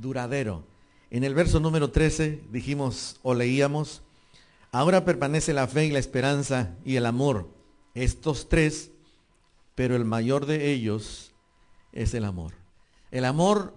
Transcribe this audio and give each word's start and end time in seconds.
duradero. 0.00 0.64
En 1.10 1.24
el 1.24 1.34
verso 1.34 1.60
número 1.60 1.90
13 1.90 2.44
dijimos 2.50 3.18
o 3.22 3.34
leíamos, 3.34 4.02
ahora 4.72 5.04
permanece 5.04 5.52
la 5.52 5.66
fe 5.66 5.86
y 5.86 5.90
la 5.90 5.98
esperanza 5.98 6.76
y 6.84 6.96
el 6.96 7.06
amor. 7.06 7.48
Estos 7.94 8.48
tres, 8.48 8.90
pero 9.74 9.96
el 9.96 10.04
mayor 10.04 10.46
de 10.46 10.70
ellos 10.70 11.32
es 11.92 12.14
el 12.14 12.24
amor. 12.24 12.52
El 13.10 13.24
amor 13.24 13.74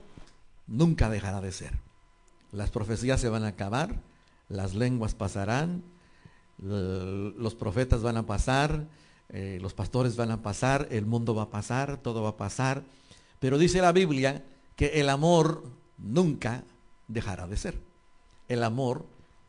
nunca 0.68 1.10
dejará 1.10 1.42
de 1.42 1.52
ser. 1.52 1.80
Las 2.52 2.70
profecías 2.70 3.20
se 3.20 3.30
van 3.30 3.44
a 3.44 3.50
acabar, 3.50 4.00
las 4.48 4.76
lenguas 4.76 5.16
pasarán, 5.16 5.84
los 6.60 7.56
profetas 7.56 8.04
van 8.04 8.18
a 8.18 8.28
pasar, 8.28 8.88
eh, 9.30 9.58
los 9.60 9.74
pastores 9.74 10.16
van 10.16 10.30
a 10.30 10.44
pasar, 10.44 10.88
el 10.92 11.08
mundo 11.08 11.34
va 11.34 11.44
a 11.44 11.50
pasar, 11.50 11.98
todo 11.98 12.22
va 12.22 12.30
a 12.30 12.38
pasar. 12.38 12.84
Pero 13.40 13.58
dice 13.58 13.82
la 13.82 13.92
Biblia 13.92 14.46
que 14.76 15.00
el 15.02 15.10
amor 15.10 15.64
nunca 16.04 16.64
dejará 17.08 17.48
de 17.48 17.58
ser. 17.58 17.80
El 18.48 18.64
amor 18.64 19.06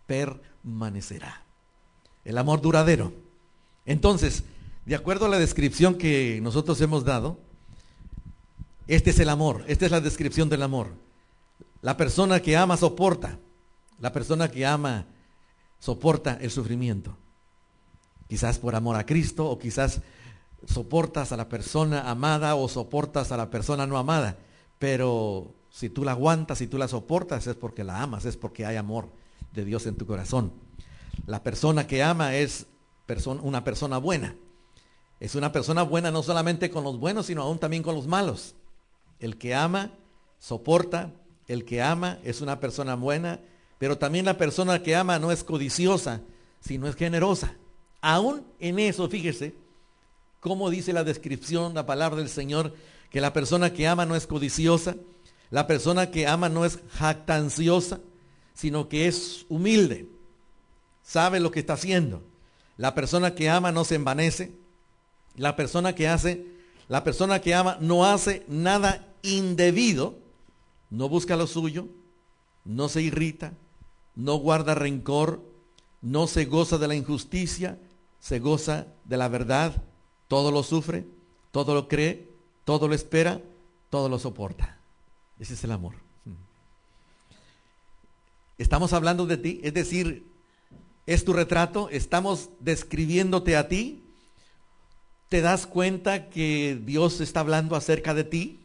permanecerá. 0.07 1.43
El 2.25 2.39
amor 2.39 2.63
duradero. 2.63 3.13
Entonces, 3.85 4.45
de 4.87 4.95
acuerdo 4.95 5.27
a 5.27 5.29
la 5.29 5.39
descripción 5.39 5.97
que 5.97 6.41
nosotros 6.43 6.81
hemos 6.81 7.05
dado, 7.05 7.39
este 8.87 9.11
es 9.11 9.19
el 9.19 9.29
amor, 9.29 9.65
esta 9.67 9.87
es 9.87 9.93
la 9.93 10.01
descripción 10.01 10.49
del 10.49 10.63
amor. 10.63 10.89
La 11.83 11.97
persona 11.97 12.41
que 12.41 12.57
ama 12.57 12.77
soporta, 12.77 13.39
la 14.01 14.13
persona 14.13 14.51
que 14.51 14.65
ama 14.65 15.07
soporta 15.79 16.39
el 16.41 16.51
sufrimiento. 16.51 17.17
Quizás 18.29 18.59
por 18.59 18.75
amor 18.75 18.97
a 18.97 19.05
Cristo 19.05 19.51
o 19.51 19.59
quizás 19.59 20.01
soportas 20.67 21.33
a 21.33 21.37
la 21.37 21.49
persona 21.49 22.11
amada 22.11 22.55
o 22.55 22.69
soportas 22.69 23.33
a 23.33 23.37
la 23.37 23.51
persona 23.51 23.87
no 23.87 23.99
amada. 23.99 24.39
Pero 24.79 25.53
si 25.75 25.91
tú 25.91 26.05
la 26.05 26.13
aguantas, 26.13 26.59
si 26.59 26.69
tú 26.69 26.79
la 26.79 26.87
soportas, 26.87 27.49
es 27.49 27.57
porque 27.57 27.83
la 27.83 28.01
amas, 28.01 28.27
es 28.27 28.37
porque 28.37 28.65
hay 28.65 28.77
amor 28.77 29.09
de 29.53 29.65
Dios 29.65 29.87
en 29.87 29.97
tu 29.97 30.07
corazón. 30.07 30.53
La 31.27 31.43
persona 31.43 31.89
que 31.89 32.01
ama 32.01 32.37
es 32.37 32.67
una 33.43 33.65
persona 33.65 33.99
buena. 33.99 34.37
Es 35.19 35.35
una 35.35 35.51
persona 35.51 35.83
buena 35.83 36.13
no 36.13 36.23
solamente 36.23 36.71
con 36.71 36.85
los 36.85 37.01
buenos, 37.01 37.27
sino 37.27 37.43
aún 37.43 37.59
también 37.59 37.83
con 37.83 37.97
los 37.97 38.07
malos. 38.07 38.55
El 39.19 39.37
que 39.37 39.57
ama, 39.57 39.91
soporta. 40.39 41.11
El 41.49 41.65
que 41.65 41.83
ama 41.83 42.19
es 42.23 42.41
una 42.41 42.61
persona 42.61 42.95
buena. 42.95 43.41
Pero 43.79 43.99
también 43.99 44.27
la 44.27 44.39
persona 44.39 44.81
que 44.81 44.95
ama 44.95 45.19
no 45.19 45.33
es 45.33 45.43
codiciosa, 45.43 46.21
sino 46.61 46.87
es 46.87 46.95
generosa. 46.95 47.57
Aún 48.01 48.47
en 48.61 48.79
eso, 48.79 49.09
fíjese, 49.09 49.57
cómo 50.39 50.71
dice 50.71 50.93
la 50.93 51.03
descripción, 51.03 51.75
la 51.75 51.85
palabra 51.85 52.19
del 52.19 52.29
Señor, 52.29 52.77
que 53.11 53.21
la 53.21 53.33
persona 53.33 53.73
que 53.73 53.89
ama 53.89 54.07
no 54.07 54.15
es 54.15 54.29
codiciosa, 54.29 54.95
la 55.55 55.69
persona 55.69 56.11
que 56.11 56.27
ama 56.27 56.49
no 56.49 56.65
es 56.65 56.81
jactanciosa, 56.99 58.01
sino 58.55 58.89
que 58.89 59.07
es 59.07 59.47
humilde, 59.49 60.09
sabe 61.05 61.39
lo 61.39 61.53
que 61.53 61.61
está 61.61 61.75
haciendo. 61.75 62.25
La 62.77 62.97
persona 62.97 63.37
que 63.37 63.49
ama 63.49 63.71
no 63.71 63.85
se 63.85 63.95
envanece, 63.95 64.51
la 65.37 65.55
persona 65.55 65.95
que 65.95 66.09
hace, 66.09 66.45
la 66.89 67.05
persona 67.05 67.41
que 67.41 67.55
ama 67.55 67.79
no 67.81 68.05
hace 68.05 68.45
nada 68.49 69.07
indebido, 69.23 70.19
no 70.91 71.09
busca 71.09 71.37
lo 71.37 71.47
suyo, 71.47 71.87
no 72.65 72.89
se 72.89 73.03
irrita, 73.03 73.53
no 74.17 74.35
guarda 74.39 74.75
rencor, 74.75 75.41
no 76.03 76.27
se 76.27 76.47
goza 76.47 76.79
de 76.79 76.89
la 76.89 76.97
injusticia, 76.97 77.79
se 78.19 78.41
goza 78.41 78.89
de 79.05 79.17
la 79.17 79.29
verdad, 79.29 79.85
todo 80.27 80.51
lo 80.51 80.65
sufre, 80.65 81.07
todo 81.53 81.75
lo 81.75 81.87
cree, 81.87 82.29
todo 82.65 82.89
lo 82.89 82.95
espera, 82.97 83.41
todo 83.89 84.09
lo 84.09 84.19
soporta. 84.19 84.81
Ese 85.45 85.53
es 85.53 85.65
el 85.65 85.73
amor. 85.73 85.93
Estamos 88.57 88.95
hablando 88.95 89.27
de 89.27 89.37
ti, 89.37 89.61
es 89.63 89.75
decir, 89.75 90.25
es 91.05 91.27
tu 91.27 91.35
retrato, 91.35 91.91
estamos 91.91 92.49
describiéndote 92.61 93.55
a 93.55 93.69
ti. 93.69 94.03
¿Te 95.29 95.43
das 95.43 95.67
cuenta 95.67 96.31
que 96.31 96.81
Dios 96.83 97.21
está 97.21 97.41
hablando 97.41 97.77
acerca 97.77 98.15
de 98.15 98.25
ti? 98.25 98.59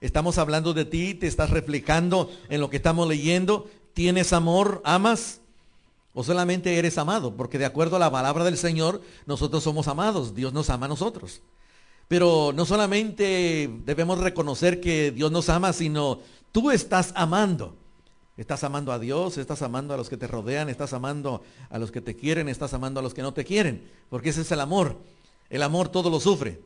Estamos 0.00 0.38
hablando 0.38 0.72
de 0.72 0.86
ti, 0.86 1.12
te 1.12 1.26
estás 1.26 1.50
reflejando 1.50 2.30
en 2.48 2.62
lo 2.62 2.70
que 2.70 2.78
estamos 2.78 3.06
leyendo. 3.06 3.68
¿Tienes 3.92 4.32
amor? 4.32 4.80
¿Amas? 4.86 5.42
¿O 6.14 6.24
solamente 6.24 6.78
eres 6.78 6.96
amado? 6.96 7.36
Porque 7.36 7.58
de 7.58 7.66
acuerdo 7.66 7.96
a 7.96 7.98
la 7.98 8.10
palabra 8.10 8.42
del 8.44 8.56
Señor, 8.56 9.02
nosotros 9.26 9.62
somos 9.62 9.86
amados. 9.86 10.34
Dios 10.34 10.54
nos 10.54 10.70
ama 10.70 10.86
a 10.86 10.88
nosotros. 10.88 11.42
Pero 12.08 12.52
no 12.54 12.66
solamente 12.66 13.70
debemos 13.84 14.18
reconocer 14.18 14.80
que 14.80 15.10
Dios 15.10 15.32
nos 15.32 15.48
ama, 15.48 15.72
sino 15.72 16.20
tú 16.52 16.70
estás 16.70 17.12
amando. 17.16 17.76
Estás 18.36 18.64
amando 18.64 18.92
a 18.92 18.98
Dios, 18.98 19.38
estás 19.38 19.62
amando 19.62 19.94
a 19.94 19.96
los 19.96 20.10
que 20.10 20.18
te 20.18 20.26
rodean, 20.26 20.68
estás 20.68 20.92
amando 20.92 21.42
a 21.70 21.78
los 21.78 21.90
que 21.90 22.02
te 22.02 22.14
quieren, 22.14 22.48
estás 22.48 22.74
amando 22.74 23.00
a 23.00 23.02
los 23.02 23.14
que 23.14 23.22
no 23.22 23.32
te 23.32 23.44
quieren. 23.44 23.90
Porque 24.10 24.28
ese 24.28 24.42
es 24.42 24.52
el 24.52 24.60
amor. 24.60 24.98
El 25.48 25.62
amor 25.62 25.88
todo 25.88 26.10
lo 26.10 26.20
sufre. 26.20 26.60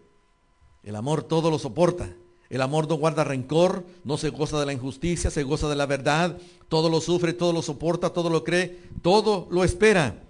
El 0.83 0.97
amor 0.97 1.23
todo 1.23 1.51
lo 1.51 1.59
soporta. 1.59 2.13
El 2.49 2.63
amor 2.63 2.89
no 2.89 2.97
guarda 2.97 3.23
rencor, 3.23 3.87
no 4.03 4.19
se 4.19 4.31
goza 4.31 4.59
de 4.59 4.67
la 4.67 4.73
injusticia, 4.73 5.31
se 5.31 5.45
goza 5.45 5.69
de 5.69 5.77
la 5.77 5.87
verdad. 5.87 6.37
Todo 6.69 6.91
lo 6.91 7.01
sufre, 7.01 7.33
todo 7.33 7.53
lo 7.53 7.63
soporta, 7.63 8.11
todo 8.11 8.29
lo 8.29 8.43
cree, 8.43 8.81
todo 9.03 9.47
lo 9.51 9.63
espera. 9.63 10.25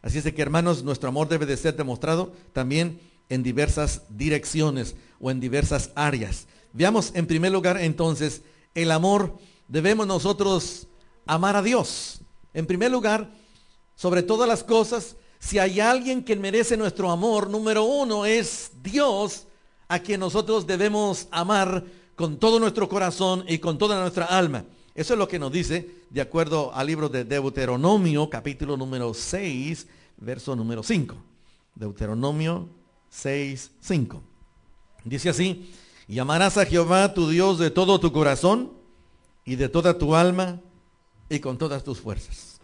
Así 0.00 0.18
es 0.18 0.24
de 0.24 0.32
que 0.32 0.42
hermanos, 0.42 0.84
nuestro 0.84 1.08
amor 1.08 1.28
debe 1.28 1.46
de 1.46 1.56
ser 1.56 1.74
demostrado 1.74 2.32
también 2.52 3.00
en 3.28 3.42
diversas 3.42 4.02
direcciones 4.08 4.94
o 5.20 5.30
en 5.30 5.40
diversas 5.40 5.90
áreas. 5.94 6.46
Veamos 6.72 7.12
en 7.14 7.26
primer 7.26 7.52
lugar 7.52 7.78
entonces 7.78 8.42
el 8.74 8.90
amor. 8.90 9.38
Debemos 9.68 10.06
nosotros 10.06 10.86
amar 11.26 11.56
a 11.56 11.62
Dios. 11.62 12.20
En 12.52 12.66
primer 12.66 12.90
lugar, 12.90 13.30
sobre 13.94 14.22
todas 14.22 14.48
las 14.48 14.62
cosas, 14.62 15.16
si 15.38 15.58
hay 15.58 15.80
alguien 15.80 16.24
que 16.24 16.36
merece 16.36 16.76
nuestro 16.76 17.10
amor, 17.10 17.50
número 17.50 17.84
uno 17.84 18.24
es 18.24 18.72
Dios, 18.82 19.46
a 19.88 19.98
quien 19.98 20.20
nosotros 20.20 20.66
debemos 20.66 21.28
amar 21.30 21.84
con 22.16 22.38
todo 22.38 22.58
nuestro 22.58 22.88
corazón 22.88 23.44
y 23.48 23.58
con 23.58 23.76
toda 23.76 24.00
nuestra 24.00 24.26
alma. 24.26 24.64
Eso 24.94 25.14
es 25.14 25.18
lo 25.18 25.28
que 25.28 25.38
nos 25.38 25.52
dice, 25.52 26.02
de 26.10 26.20
acuerdo 26.20 26.72
al 26.72 26.86
libro 26.86 27.08
de 27.08 27.24
Deuteronomio, 27.24 28.30
capítulo 28.30 28.76
número 28.76 29.12
6, 29.12 29.86
verso 30.18 30.54
número 30.54 30.82
5. 30.82 31.16
Deuteronomio 31.74 32.68
6, 33.14 33.70
5. 33.80 34.22
Dice 35.04 35.28
así, 35.28 35.70
y 36.08 36.18
amarás 36.18 36.58
a 36.58 36.66
Jehová 36.66 37.14
tu 37.14 37.28
Dios 37.28 37.58
de 37.58 37.70
todo 37.70 38.00
tu 38.00 38.12
corazón 38.12 38.72
y 39.44 39.56
de 39.56 39.68
toda 39.68 39.98
tu 39.98 40.14
alma 40.14 40.60
y 41.28 41.38
con 41.38 41.56
todas 41.56 41.84
tus 41.84 42.00
fuerzas. 42.00 42.60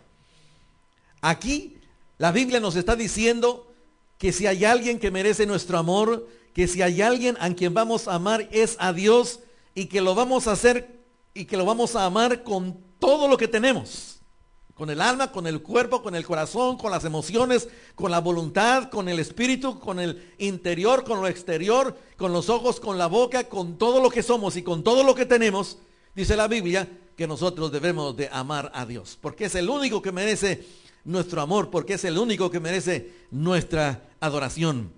Aquí 1.21 1.79
la 2.19 2.33
Biblia 2.33 2.61
nos 2.61 2.77
está 2.77 2.97
diciendo 2.97 3.73
que 4.19 4.33
si 4.33 4.47
hay 4.47 4.65
alguien 4.65 4.99
que 4.99 5.11
merece 5.11 5.47
nuestro 5.47 5.79
amor, 5.79 6.29
que 6.53 6.67
si 6.67 6.83
hay 6.83 7.01
alguien 7.01 7.37
a 7.41 7.49
quien 7.55 7.73
vamos 7.73 8.09
a 8.09 8.15
amar 8.15 8.49
es 8.51 8.77
a 8.81 8.93
Dios 8.93 9.41
y 9.75 9.87
que 9.87 10.01
lo 10.01 10.15
vamos 10.15 10.49
a 10.49 10.53
hacer 10.53 10.99
y 11.33 11.45
que 11.45 11.57
lo 11.57 11.65
vamos 11.65 11.95
a 11.95 12.05
amar 12.05 12.43
con 12.43 12.77
todo 12.99 13.29
lo 13.29 13.37
que 13.37 13.49
tenemos 13.49 14.10
con 14.81 14.89
el 14.89 15.03
alma, 15.03 15.31
con 15.31 15.47
el 15.47 15.61
cuerpo, 15.61 16.03
con 16.03 16.15
el 16.15 16.25
corazón, 16.25 16.79
con 16.79 16.91
las 16.91 17.05
emociones, 17.05 17.69
con 17.95 18.11
la 18.11 18.19
voluntad, 18.19 18.89
con 18.89 19.11
el 19.11 19.19
espíritu, 19.19 19.79
con 19.79 20.01
el 20.01 20.33
interior, 20.39 21.05
con 21.05 21.21
lo 21.21 21.29
exterior, 21.29 21.95
con 22.17 22.33
los 22.33 22.49
ojos, 22.49 22.81
con 22.81 22.97
la 22.97 23.07
boca, 23.07 23.45
con 23.45 23.77
todo 23.77 24.03
lo 24.03 24.09
que 24.09 24.23
somos 24.23 24.57
y 24.57 24.63
con 24.63 24.83
todo 24.83 25.05
lo 25.05 25.15
que 25.15 25.27
tenemos, 25.27 25.77
dice 26.15 26.35
la 26.35 26.49
Biblia 26.49 26.89
que 27.15 27.27
nosotros 27.27 27.71
debemos 27.71 28.17
de 28.17 28.31
amar 28.33 28.73
a 28.75 28.87
Dios, 28.87 29.19
porque 29.21 29.45
es 29.45 29.55
el 29.55 29.69
único 29.69 30.01
que 30.01 30.13
merece 30.13 30.67
nuestro 31.05 31.43
amor, 31.43 31.69
porque 31.69 31.93
es 31.93 32.05
el 32.07 32.17
único 32.17 32.51
que 32.51 32.59
merece 32.59 33.13
nuestra 33.31 34.09
adoración. 34.19 34.95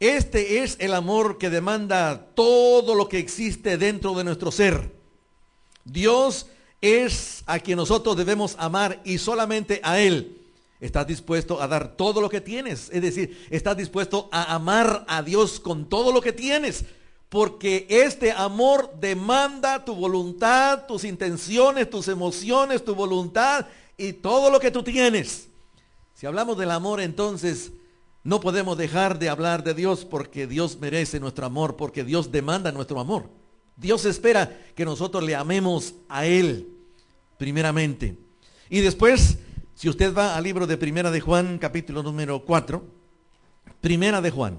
Este 0.00 0.62
es 0.62 0.76
el 0.80 0.92
amor 0.92 1.38
que 1.38 1.48
demanda 1.48 2.26
todo 2.34 2.94
lo 2.94 3.08
que 3.08 3.20
existe 3.20 3.78
dentro 3.78 4.12
de 4.12 4.24
nuestro 4.24 4.52
ser. 4.52 4.92
Dios 5.86 6.46
es 6.84 7.42
a 7.46 7.58
quien 7.58 7.78
nosotros 7.78 8.14
debemos 8.14 8.56
amar 8.58 9.00
y 9.04 9.16
solamente 9.16 9.80
a 9.82 9.98
Él. 9.98 10.38
Estás 10.80 11.06
dispuesto 11.06 11.62
a 11.62 11.66
dar 11.66 11.96
todo 11.96 12.20
lo 12.20 12.28
que 12.28 12.42
tienes. 12.42 12.90
Es 12.92 13.00
decir, 13.00 13.46
estás 13.48 13.74
dispuesto 13.74 14.28
a 14.30 14.54
amar 14.54 15.06
a 15.08 15.22
Dios 15.22 15.60
con 15.60 15.88
todo 15.88 16.12
lo 16.12 16.20
que 16.20 16.34
tienes. 16.34 16.84
Porque 17.30 17.86
este 17.88 18.32
amor 18.32 18.92
demanda 19.00 19.82
tu 19.82 19.94
voluntad, 19.94 20.84
tus 20.86 21.04
intenciones, 21.04 21.88
tus 21.88 22.08
emociones, 22.08 22.84
tu 22.84 22.94
voluntad 22.94 23.66
y 23.96 24.12
todo 24.12 24.50
lo 24.50 24.60
que 24.60 24.70
tú 24.70 24.82
tienes. 24.82 25.48
Si 26.14 26.26
hablamos 26.26 26.58
del 26.58 26.70
amor, 26.70 27.00
entonces 27.00 27.72
no 28.24 28.40
podemos 28.40 28.76
dejar 28.76 29.18
de 29.18 29.30
hablar 29.30 29.64
de 29.64 29.72
Dios 29.72 30.04
porque 30.04 30.46
Dios 30.46 30.76
merece 30.78 31.18
nuestro 31.18 31.46
amor, 31.46 31.76
porque 31.76 32.04
Dios 32.04 32.30
demanda 32.30 32.72
nuestro 32.72 33.00
amor. 33.00 33.30
Dios 33.74 34.04
espera 34.04 34.54
que 34.74 34.84
nosotros 34.84 35.24
le 35.24 35.34
amemos 35.34 35.94
a 36.10 36.26
Él 36.26 36.73
primeramente. 37.38 38.18
Y 38.68 38.80
después, 38.80 39.38
si 39.74 39.88
usted 39.88 40.14
va 40.14 40.36
al 40.36 40.44
libro 40.44 40.66
de 40.66 40.76
Primera 40.76 41.10
de 41.10 41.20
Juan, 41.20 41.58
capítulo 41.58 42.02
número 42.02 42.44
4, 42.44 42.84
Primera 43.80 44.20
de 44.20 44.30
Juan, 44.30 44.58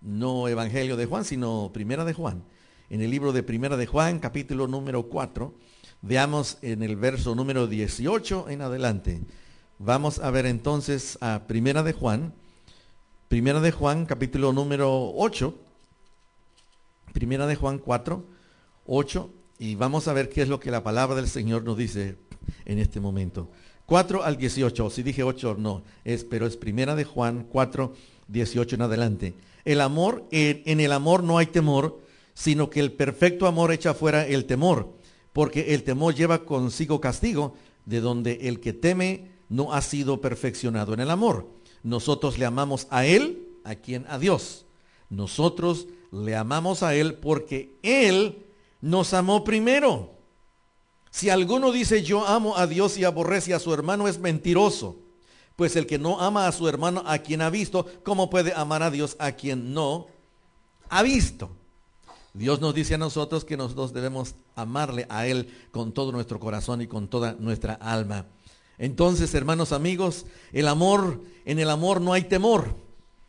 no 0.00 0.48
Evangelio 0.48 0.96
de 0.96 1.06
Juan, 1.06 1.24
sino 1.24 1.70
Primera 1.72 2.04
de 2.04 2.12
Juan. 2.12 2.44
En 2.90 3.00
el 3.02 3.10
libro 3.10 3.32
de 3.32 3.42
Primera 3.42 3.76
de 3.76 3.86
Juan, 3.86 4.18
capítulo 4.18 4.66
número 4.66 5.04
4, 5.04 5.54
Veamos 6.02 6.58
en 6.62 6.82
el 6.82 6.94
verso 6.94 7.34
número 7.34 7.66
18 7.66 8.48
en 8.50 8.60
adelante. 8.60 9.22
Vamos 9.78 10.18
a 10.20 10.30
ver 10.30 10.46
entonces 10.46 11.18
a 11.20 11.48
Primera 11.48 11.82
de 11.82 11.92
Juan, 11.92 12.32
Primera 13.28 13.60
de 13.60 13.72
Juan, 13.72 14.06
capítulo 14.06 14.52
número 14.52 15.12
8, 15.16 15.52
Primera 17.12 17.46
de 17.46 17.56
Juan 17.56 17.78
4, 17.78 18.24
8, 18.86 19.30
y 19.58 19.74
vamos 19.74 20.08
a 20.08 20.12
ver 20.12 20.28
qué 20.28 20.42
es 20.42 20.48
lo 20.48 20.60
que 20.60 20.70
la 20.70 20.82
palabra 20.82 21.16
del 21.16 21.28
Señor 21.28 21.64
nos 21.64 21.76
dice 21.76 22.16
en 22.64 22.78
este 22.78 23.00
momento. 23.00 23.50
4 23.86 24.24
al 24.24 24.36
18, 24.36 24.90
si 24.90 25.02
dije 25.02 25.22
8 25.22 25.56
no, 25.58 25.82
es, 26.04 26.24
pero 26.24 26.46
es 26.46 26.56
Primera 26.56 26.94
de 26.96 27.04
Juan 27.04 27.46
4, 27.50 27.92
18 28.28 28.74
en 28.74 28.82
adelante. 28.82 29.34
El 29.64 29.80
amor, 29.80 30.26
en 30.30 30.80
el 30.80 30.92
amor 30.92 31.22
no 31.22 31.38
hay 31.38 31.46
temor, 31.46 32.00
sino 32.34 32.68
que 32.68 32.80
el 32.80 32.92
perfecto 32.92 33.46
amor 33.46 33.72
echa 33.72 33.94
fuera 33.94 34.26
el 34.26 34.44
temor, 34.44 34.92
porque 35.32 35.74
el 35.74 35.84
temor 35.84 36.14
lleva 36.14 36.44
consigo 36.44 37.00
castigo, 37.00 37.54
de 37.84 38.00
donde 38.00 38.48
el 38.48 38.60
que 38.60 38.72
teme 38.72 39.30
no 39.48 39.72
ha 39.72 39.80
sido 39.80 40.20
perfeccionado 40.20 40.92
en 40.92 41.00
el 41.00 41.10
amor. 41.10 41.48
Nosotros 41.82 42.38
le 42.38 42.44
amamos 42.44 42.88
a 42.90 43.06
Él, 43.06 43.46
a 43.64 43.76
quien 43.76 44.04
a 44.08 44.18
Dios. 44.18 44.66
Nosotros 45.08 45.86
le 46.10 46.34
amamos 46.34 46.82
a 46.82 46.96
Él 46.96 47.14
porque 47.14 47.76
Él 47.82 48.45
nos 48.80 49.14
amó 49.14 49.44
primero. 49.44 50.12
Si 51.10 51.30
alguno 51.30 51.72
dice 51.72 52.02
yo 52.02 52.26
amo 52.26 52.56
a 52.56 52.66
Dios 52.66 52.98
y 52.98 53.04
aborrece 53.04 53.54
a 53.54 53.58
su 53.58 53.72
hermano 53.72 54.08
es 54.08 54.18
mentiroso. 54.18 54.96
Pues 55.56 55.74
el 55.76 55.86
que 55.86 55.98
no 55.98 56.20
ama 56.20 56.46
a 56.46 56.52
su 56.52 56.68
hermano 56.68 57.02
a 57.06 57.18
quien 57.18 57.40
ha 57.40 57.48
visto, 57.48 57.86
¿cómo 58.04 58.28
puede 58.28 58.52
amar 58.52 58.82
a 58.82 58.90
Dios 58.90 59.16
a 59.18 59.32
quien 59.32 59.72
no 59.72 60.06
ha 60.90 61.02
visto? 61.02 61.50
Dios 62.34 62.60
nos 62.60 62.74
dice 62.74 62.94
a 62.94 62.98
nosotros 62.98 63.46
que 63.46 63.56
nosotros 63.56 63.94
debemos 63.94 64.34
amarle 64.54 65.06
a 65.08 65.26
Él 65.26 65.48
con 65.70 65.92
todo 65.92 66.12
nuestro 66.12 66.38
corazón 66.38 66.82
y 66.82 66.86
con 66.86 67.08
toda 67.08 67.34
nuestra 67.38 67.72
alma. 67.72 68.26
Entonces, 68.76 69.34
hermanos 69.34 69.72
amigos, 69.72 70.26
el 70.52 70.68
amor, 70.68 71.22
en 71.46 71.58
el 71.58 71.70
amor 71.70 72.02
no 72.02 72.12
hay 72.12 72.24
temor. 72.24 72.76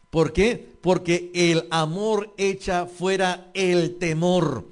¿Por 0.10 0.34
qué? 0.34 0.74
Porque 0.82 1.32
el 1.34 1.68
amor 1.72 2.34
echa 2.38 2.86
fuera 2.86 3.50
el 3.54 3.98
temor. 3.98 4.66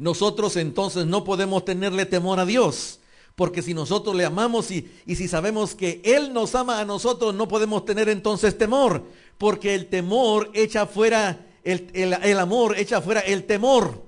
Nosotros 0.00 0.56
entonces 0.56 1.04
no 1.04 1.22
podemos 1.24 1.64
tenerle 1.64 2.06
temor 2.06 2.40
a 2.40 2.46
Dios. 2.46 2.98
Porque 3.36 3.62
si 3.62 3.74
nosotros 3.74 4.16
le 4.16 4.24
amamos 4.24 4.70
y, 4.70 4.90
y, 5.06 5.14
si 5.14 5.28
sabemos 5.28 5.74
que 5.74 6.00
Él 6.04 6.32
nos 6.32 6.54
ama 6.54 6.80
a 6.80 6.84
nosotros, 6.84 7.34
no 7.34 7.46
podemos 7.46 7.84
tener 7.84 8.08
entonces 8.08 8.58
temor. 8.58 9.04
Porque 9.38 9.74
el 9.74 9.86
temor 9.86 10.50
echa 10.54 10.86
fuera 10.86 11.46
el, 11.62 12.38
amor 12.38 12.78
echa 12.78 13.02
fuera 13.02 13.20
el 13.20 13.44
temor. 13.44 14.02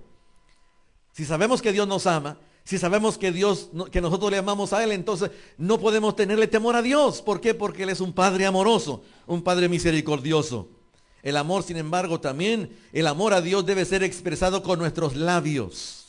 Si 1.12 1.26
sabemos 1.26 1.60
que 1.60 1.72
Dios 1.72 1.86
nos 1.86 2.06
ama, 2.06 2.38
si 2.64 2.78
sabemos 2.78 3.18
que 3.18 3.30
Dios, 3.30 3.68
que 3.90 4.00
nosotros 4.00 4.30
le 4.30 4.38
amamos 4.38 4.72
a 4.72 4.82
Él, 4.82 4.92
entonces 4.92 5.30
no 5.58 5.78
podemos 5.78 6.16
tenerle 6.16 6.46
temor 6.46 6.74
a 6.74 6.82
Dios. 6.82 7.20
¿Por 7.20 7.40
qué? 7.40 7.52
Porque 7.52 7.82
Él 7.82 7.90
es 7.90 8.00
un 8.00 8.14
Padre 8.14 8.46
amoroso, 8.46 9.02
un 9.26 9.42
Padre 9.42 9.68
misericordioso. 9.68 10.68
El 11.22 11.36
amor, 11.36 11.62
sin 11.62 11.76
embargo, 11.76 12.20
también, 12.20 12.76
el 12.92 13.06
amor 13.06 13.32
a 13.32 13.40
Dios 13.40 13.64
debe 13.64 13.84
ser 13.84 14.02
expresado 14.02 14.62
con 14.62 14.78
nuestros 14.78 15.14
labios. 15.14 16.06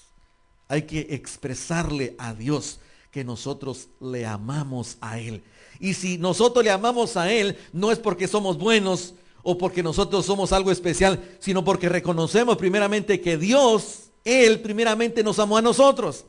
Hay 0.68 0.84
que 0.84 1.08
expresarle 1.12 2.16
a 2.18 2.34
Dios 2.34 2.80
que 3.12 3.24
nosotros 3.24 3.90
le 4.02 4.26
amamos 4.26 4.98
a 5.02 5.20
Él. 5.20 5.44
Y 5.80 5.94
si 5.94 6.18
nosotros 6.18 6.64
le 6.66 6.72
amamos 6.72 7.16
a 7.16 7.32
Él, 7.32 7.58
no 7.72 7.92
es 7.92 8.00
porque 8.00 8.28
somos 8.28 8.58
buenos, 8.58 9.14
o 9.44 9.58
porque 9.58 9.84
nosotros 9.84 10.26
somos 10.26 10.54
algo 10.54 10.72
especial, 10.72 11.22
sino 11.40 11.64
porque 11.64 11.90
reconocemos 11.90 12.58
primeramente 12.58 13.20
que 13.22 13.38
Dios, 13.38 14.06
Él 14.24 14.62
primeramente 14.62 15.22
nos 15.22 15.38
amó 15.38 15.58
a 15.58 15.62
nosotros. 15.62 16.26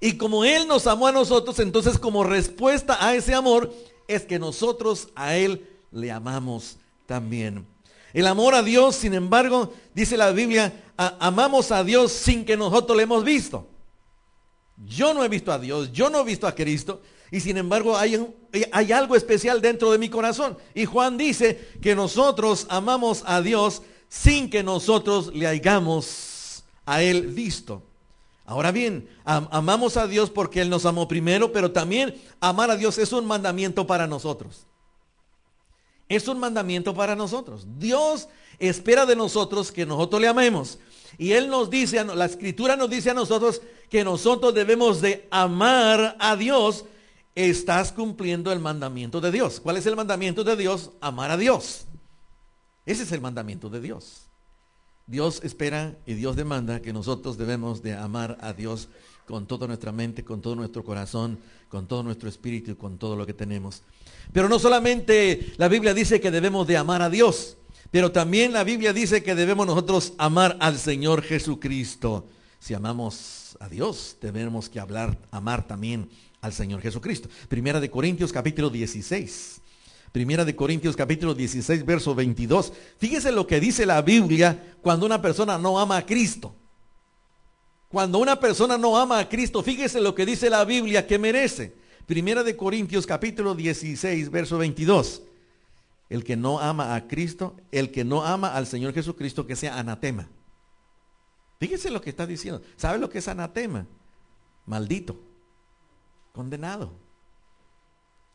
Y 0.00 0.16
como 0.16 0.44
Él 0.44 0.66
nos 0.66 0.86
amó 0.86 1.06
a 1.06 1.12
nosotros, 1.12 1.58
entonces 1.58 1.98
como 1.98 2.24
respuesta 2.24 2.96
a 3.06 3.14
ese 3.14 3.34
amor 3.34 3.72
es 4.08 4.22
que 4.22 4.38
nosotros 4.38 5.08
a 5.14 5.36
Él 5.36 5.68
le 5.92 6.10
amamos 6.10 6.78
también. 7.06 7.75
El 8.12 8.26
amor 8.26 8.54
a 8.54 8.62
Dios, 8.62 8.96
sin 8.96 9.14
embargo, 9.14 9.72
dice 9.94 10.16
la 10.16 10.30
Biblia, 10.32 10.72
amamos 10.96 11.70
a 11.72 11.84
Dios 11.84 12.12
sin 12.12 12.44
que 12.44 12.56
nosotros 12.56 12.96
le 12.96 13.02
hemos 13.02 13.24
visto. 13.24 13.68
Yo 14.84 15.14
no 15.14 15.24
he 15.24 15.28
visto 15.28 15.52
a 15.52 15.58
Dios, 15.58 15.92
yo 15.92 16.10
no 16.10 16.20
he 16.20 16.24
visto 16.24 16.46
a 16.46 16.54
Cristo, 16.54 17.00
y 17.30 17.40
sin 17.40 17.56
embargo 17.56 17.96
hay, 17.96 18.26
hay 18.72 18.92
algo 18.92 19.16
especial 19.16 19.60
dentro 19.60 19.90
de 19.90 19.98
mi 19.98 20.08
corazón. 20.08 20.56
Y 20.74 20.84
Juan 20.84 21.16
dice 21.16 21.68
que 21.82 21.94
nosotros 21.94 22.66
amamos 22.68 23.22
a 23.26 23.40
Dios 23.40 23.82
sin 24.08 24.50
que 24.50 24.62
nosotros 24.62 25.34
le 25.34 25.46
hayamos 25.46 26.64
a 26.84 27.02
Él 27.02 27.26
visto. 27.28 27.82
Ahora 28.44 28.70
bien, 28.70 29.08
amamos 29.24 29.96
a 29.96 30.06
Dios 30.06 30.30
porque 30.30 30.60
Él 30.60 30.70
nos 30.70 30.86
amó 30.86 31.08
primero, 31.08 31.52
pero 31.52 31.72
también 31.72 32.14
amar 32.40 32.70
a 32.70 32.76
Dios 32.76 32.96
es 32.98 33.12
un 33.12 33.26
mandamiento 33.26 33.86
para 33.86 34.06
nosotros. 34.06 34.66
Es 36.08 36.28
un 36.28 36.38
mandamiento 36.38 36.94
para 36.94 37.16
nosotros. 37.16 37.66
Dios 37.78 38.28
espera 38.58 39.06
de 39.06 39.16
nosotros 39.16 39.72
que 39.72 39.86
nosotros 39.86 40.20
le 40.20 40.28
amemos. 40.28 40.78
Y 41.18 41.32
Él 41.32 41.48
nos 41.48 41.70
dice, 41.70 42.04
la 42.04 42.24
escritura 42.26 42.76
nos 42.76 42.90
dice 42.90 43.10
a 43.10 43.14
nosotros 43.14 43.62
que 43.88 44.04
nosotros 44.04 44.54
debemos 44.54 45.00
de 45.00 45.26
amar 45.30 46.16
a 46.18 46.36
Dios 46.36 46.84
estás 47.34 47.92
cumpliendo 47.92 48.50
el 48.52 48.60
mandamiento 48.60 49.20
de 49.20 49.30
Dios. 49.30 49.60
¿Cuál 49.60 49.76
es 49.76 49.86
el 49.86 49.96
mandamiento 49.96 50.42
de 50.42 50.56
Dios? 50.56 50.90
Amar 51.00 51.30
a 51.30 51.36
Dios. 51.36 51.86
Ese 52.86 53.02
es 53.02 53.12
el 53.12 53.20
mandamiento 53.20 53.68
de 53.68 53.80
Dios. 53.80 54.22
Dios 55.06 55.40
espera 55.44 55.96
y 56.06 56.14
Dios 56.14 56.34
demanda 56.34 56.80
que 56.82 56.92
nosotros 56.92 57.36
debemos 57.36 57.82
de 57.82 57.94
amar 57.94 58.38
a 58.40 58.52
Dios 58.52 58.88
con 59.26 59.46
toda 59.46 59.66
nuestra 59.66 59.92
mente, 59.92 60.24
con 60.24 60.40
todo 60.40 60.56
nuestro 60.56 60.84
corazón, 60.84 61.38
con 61.68 61.86
todo 61.86 62.02
nuestro 62.02 62.28
espíritu 62.28 62.76
con 62.76 62.98
todo 62.98 63.16
lo 63.16 63.26
que 63.26 63.34
tenemos. 63.34 63.82
Pero 64.32 64.48
no 64.48 64.58
solamente 64.58 65.52
la 65.56 65.68
Biblia 65.68 65.94
dice 65.94 66.20
que 66.20 66.30
debemos 66.30 66.66
de 66.66 66.76
amar 66.76 67.02
a 67.02 67.10
Dios, 67.10 67.56
pero 67.90 68.12
también 68.12 68.52
la 68.52 68.64
Biblia 68.64 68.92
dice 68.92 69.22
que 69.22 69.34
debemos 69.34 69.66
nosotros 69.66 70.12
amar 70.18 70.56
al 70.60 70.78
Señor 70.78 71.22
Jesucristo. 71.22 72.26
Si 72.58 72.74
amamos 72.74 73.56
a 73.60 73.68
Dios, 73.68 74.16
debemos 74.20 74.68
que 74.68 74.80
hablar, 74.80 75.18
amar 75.30 75.66
también 75.66 76.10
al 76.40 76.52
Señor 76.52 76.80
Jesucristo. 76.80 77.28
Primera 77.48 77.80
de 77.80 77.90
Corintios 77.90 78.32
capítulo 78.32 78.70
16. 78.70 79.60
Primera 80.12 80.44
de 80.44 80.56
Corintios 80.56 80.96
capítulo 80.96 81.34
16, 81.34 81.84
verso 81.84 82.14
22. 82.14 82.72
Fíjese 82.98 83.32
lo 83.32 83.46
que 83.46 83.60
dice 83.60 83.84
la 83.84 84.00
Biblia 84.02 84.76
cuando 84.80 85.06
una 85.06 85.20
persona 85.20 85.58
no 85.58 85.78
ama 85.78 85.98
a 85.98 86.06
Cristo. 86.06 86.54
Cuando 87.88 88.18
una 88.18 88.40
persona 88.40 88.78
no 88.78 88.96
ama 88.96 89.18
a 89.18 89.28
Cristo, 89.28 89.62
fíjese 89.62 90.00
lo 90.00 90.14
que 90.14 90.26
dice 90.26 90.50
la 90.50 90.64
Biblia 90.64 91.06
que 91.06 91.18
merece. 91.18 91.74
Primera 92.06 92.44
de 92.44 92.56
Corintios 92.56 93.06
capítulo 93.06 93.54
16, 93.54 94.30
verso 94.30 94.58
22. 94.58 95.22
El 96.08 96.22
que 96.22 96.36
no 96.36 96.60
ama 96.60 96.94
a 96.94 97.08
Cristo, 97.08 97.56
el 97.72 97.90
que 97.90 98.04
no 98.04 98.24
ama 98.24 98.54
al 98.54 98.66
Señor 98.66 98.94
Jesucristo, 98.94 99.46
que 99.46 99.56
sea 99.56 99.78
anatema. 99.78 100.28
Fíjese 101.58 101.90
lo 101.90 102.00
que 102.00 102.10
está 102.10 102.26
diciendo. 102.26 102.62
¿Sabe 102.76 102.98
lo 102.98 103.10
que 103.10 103.18
es 103.18 103.28
anatema? 103.28 103.86
Maldito 104.66 105.20
condenado. 106.32 106.92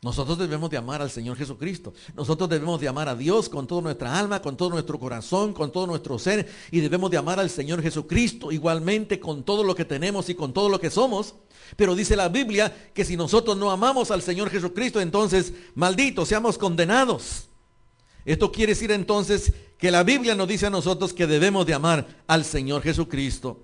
Nosotros 0.02 0.36
debemos 0.36 0.68
de 0.68 0.76
amar 0.76 1.00
al 1.00 1.12
Señor 1.12 1.36
Jesucristo. 1.36 1.94
Nosotros 2.16 2.50
debemos 2.50 2.80
de 2.80 2.88
amar 2.88 3.08
a 3.08 3.14
Dios 3.14 3.48
con 3.48 3.68
toda 3.68 3.82
nuestra 3.82 4.18
alma, 4.18 4.42
con 4.42 4.56
todo 4.56 4.70
nuestro 4.70 4.98
corazón, 4.98 5.52
con 5.52 5.70
todo 5.70 5.86
nuestro 5.86 6.18
ser. 6.18 6.50
Y 6.72 6.80
debemos 6.80 7.08
de 7.08 7.18
amar 7.18 7.38
al 7.38 7.48
Señor 7.48 7.80
Jesucristo 7.80 8.50
igualmente 8.50 9.20
con 9.20 9.44
todo 9.44 9.62
lo 9.62 9.76
que 9.76 9.84
tenemos 9.84 10.28
y 10.28 10.34
con 10.34 10.52
todo 10.52 10.68
lo 10.68 10.80
que 10.80 10.90
somos. 10.90 11.36
Pero 11.76 11.94
dice 11.94 12.16
la 12.16 12.28
Biblia 12.28 12.90
que 12.92 13.04
si 13.04 13.16
nosotros 13.16 13.56
no 13.56 13.70
amamos 13.70 14.10
al 14.10 14.22
Señor 14.22 14.50
Jesucristo, 14.50 15.00
entonces 15.00 15.52
malditos, 15.76 16.28
seamos 16.28 16.58
condenados. 16.58 17.48
Esto 18.24 18.50
quiere 18.50 18.72
decir 18.72 18.90
entonces 18.90 19.52
que 19.78 19.92
la 19.92 20.02
Biblia 20.02 20.34
nos 20.34 20.48
dice 20.48 20.66
a 20.66 20.70
nosotros 20.70 21.12
que 21.12 21.28
debemos 21.28 21.64
de 21.64 21.74
amar 21.74 22.08
al 22.26 22.44
Señor 22.44 22.82
Jesucristo. 22.82 23.60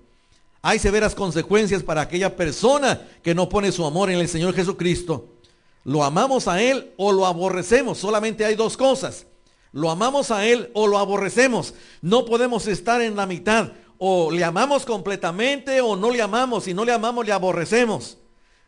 Hay 0.61 0.79
severas 0.79 1.15
consecuencias 1.15 1.83
para 1.83 1.99
aquella 1.99 2.37
persona 2.37 3.05
que 3.21 3.35
no 3.35 3.49
pone 3.49 3.73
su 3.73 3.85
amor 3.85 4.09
en 4.09 4.19
el 4.19 4.29
Señor 4.29 4.53
Jesucristo. 4.53 5.38
Lo 5.83 6.03
amamos 6.03 6.47
a 6.47 6.61
Él 6.61 6.93
o 6.97 7.11
lo 7.11 7.25
aborrecemos. 7.25 7.97
Solamente 7.97 8.45
hay 8.45 8.55
dos 8.55 8.77
cosas. 8.77 9.25
Lo 9.71 9.89
amamos 9.89 10.31
a 10.31 10.45
Él 10.45 10.71
o 10.73 10.87
lo 10.87 10.97
aborrecemos. 10.97 11.73
No 12.01 12.25
podemos 12.25 12.67
estar 12.67 13.01
en 13.01 13.15
la 13.15 13.25
mitad. 13.25 13.71
O 13.97 14.31
le 14.31 14.43
amamos 14.43 14.85
completamente 14.85 15.81
o 15.81 15.95
no 15.95 16.11
le 16.11 16.21
amamos. 16.21 16.65
Si 16.65 16.73
no 16.73 16.85
le 16.85 16.91
amamos, 16.91 17.25
le 17.25 17.31
aborrecemos. 17.31 18.17